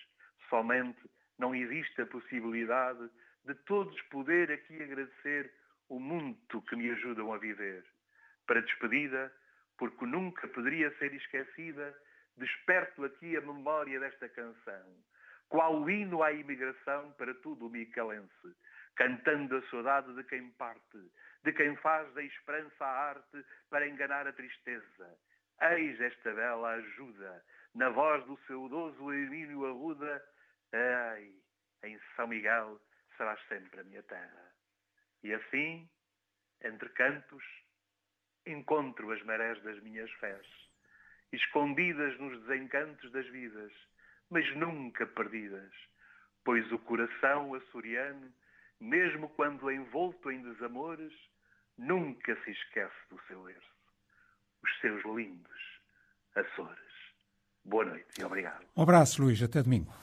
Somente 0.49 0.99
não 1.39 1.56
existe 1.56 2.02
a 2.02 2.06
possibilidade 2.06 3.10
de 3.45 3.56
todos 3.66 3.99
poder 4.04 4.52
aqui 4.52 4.84
agradecer 4.84 5.54
o 5.88 5.97
muito 5.97 6.62
que 6.64 6.76
me 6.76 6.91
ajudam 6.91 7.34
a 7.34 7.38
viver. 7.38 7.86
Para 8.45 8.62
despedida, 8.62 9.34
porque 9.78 10.06
nunca 10.06 10.45
poderia 10.49 10.91
ser 10.97 11.14
esquecida, 11.14 11.97
desperto 12.36 13.06
aqui 13.06 13.38
a 13.38 13.41
memória 13.41 13.97
desta 13.97 14.28
canção, 14.28 14.95
qual 15.52 15.88
hino 15.89 16.24
à 16.24 16.32
imigração 16.32 17.12
para 17.18 17.34
tudo 17.36 17.68
o 17.68 17.70
micalense, 17.70 18.56
cantando 18.95 19.58
a 19.58 19.62
saudade 19.70 20.16
de 20.16 20.24
quem 20.24 20.49
parte, 20.52 20.97
de 21.43 21.52
quem 21.52 21.76
faz 21.76 22.12
da 22.14 22.24
esperança 22.24 22.86
a 22.86 23.10
arte 23.10 23.45
para 23.70 23.86
enganar 23.86 24.26
a 24.26 24.32
tristeza. 24.32 25.20
Eis 25.62 25.99
esta 25.99 26.34
bela 26.34 26.70
ajuda, 26.76 27.43
na 27.76 27.89
voz 27.89 28.26
do 28.28 28.39
saudoso 28.47 29.12
Hermínio 29.12 29.66
Arruda, 29.66 30.24
ai, 30.72 31.34
em 31.84 31.99
São 32.16 32.28
Miguel 32.28 32.80
serás 33.18 33.39
sempre 33.49 33.82
a 33.82 33.84
minha 33.84 34.04
terra. 34.04 34.52
E 35.22 35.34
assim, 35.34 35.89
entre 36.64 36.88
cantos, 36.89 37.43
encontro 38.45 39.12
as 39.12 39.22
marés 39.24 39.62
das 39.64 39.78
minhas 39.82 40.10
fés, 40.14 40.47
escondidas 41.34 42.18
nos 42.20 42.41
desencantos 42.43 43.12
das 43.12 43.28
vidas, 43.28 43.74
mas 44.32 44.56
nunca 44.56 45.06
perdidas, 45.06 45.72
pois 46.44 46.72
o 46.72 46.80
coração 46.80 47.54
açoriano, 47.54 48.34
mesmo 48.80 49.30
quando 49.30 49.70
envolto 49.70 50.32
em 50.32 50.42
desamores, 50.42 51.14
nunca 51.78 52.36
se 52.44 52.52
esquece 52.52 52.96
do 53.12 53.22
seu 53.28 53.44
berço, 53.44 53.76
os 54.64 54.80
seus 54.80 55.04
lindos 55.06 55.72
Açores. 56.36 56.80
Boa 57.66 57.86
noite 57.86 58.06
e 58.20 58.24
obrigado. 58.24 58.66
Um 58.76 58.84
abraço, 58.84 59.22
Luís. 59.22 59.44
Até 59.44 59.62
domingo. 59.62 59.94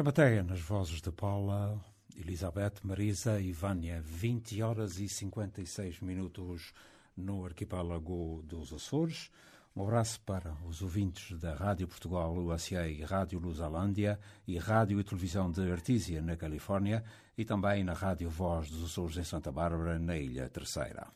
Chamateia 0.00 0.42
nas 0.42 0.60
vozes 0.60 1.02
de 1.02 1.12
Paula, 1.12 1.78
Elizabeth, 2.18 2.76
Marisa 2.82 3.38
e 3.38 3.52
Vânia, 3.52 4.00
20 4.02 4.62
horas 4.62 4.98
e 4.98 5.06
56 5.06 6.00
minutos 6.00 6.72
no 7.14 7.44
arquipélago 7.44 8.42
dos 8.46 8.72
Açores. 8.72 9.30
Um 9.76 9.82
abraço 9.82 10.18
para 10.22 10.56
os 10.66 10.80
ouvintes 10.80 11.38
da 11.38 11.52
Rádio 11.52 11.86
Portugal 11.86 12.34
USA 12.34 12.88
e 12.88 13.02
Rádio 13.02 13.38
Lusalândia 13.38 14.18
e 14.48 14.56
Rádio 14.56 14.98
e 14.98 15.04
Televisão 15.04 15.50
de 15.50 15.70
Artísia, 15.70 16.22
na 16.22 16.34
Califórnia, 16.34 17.04
e 17.36 17.44
também 17.44 17.84
na 17.84 17.92
Rádio 17.92 18.30
Voz 18.30 18.70
dos 18.70 18.82
Açores 18.82 19.18
em 19.18 19.24
Santa 19.24 19.52
Bárbara, 19.52 19.98
na 19.98 20.16
Ilha 20.16 20.48
Terceira. 20.48 21.08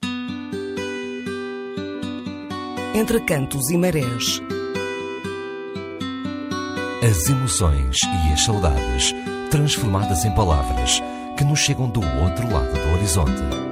Entre 2.94 3.18
cantos 3.24 3.70
e 3.70 3.78
marés. 3.78 4.42
As 7.06 7.28
emoções 7.28 7.98
e 8.02 8.32
as 8.32 8.42
saudades 8.44 9.14
transformadas 9.50 10.24
em 10.24 10.34
palavras 10.34 11.02
que 11.36 11.44
nos 11.44 11.58
chegam 11.58 11.86
do 11.86 12.00
outro 12.00 12.50
lado 12.50 12.72
do 12.72 12.94
horizonte. 12.94 13.63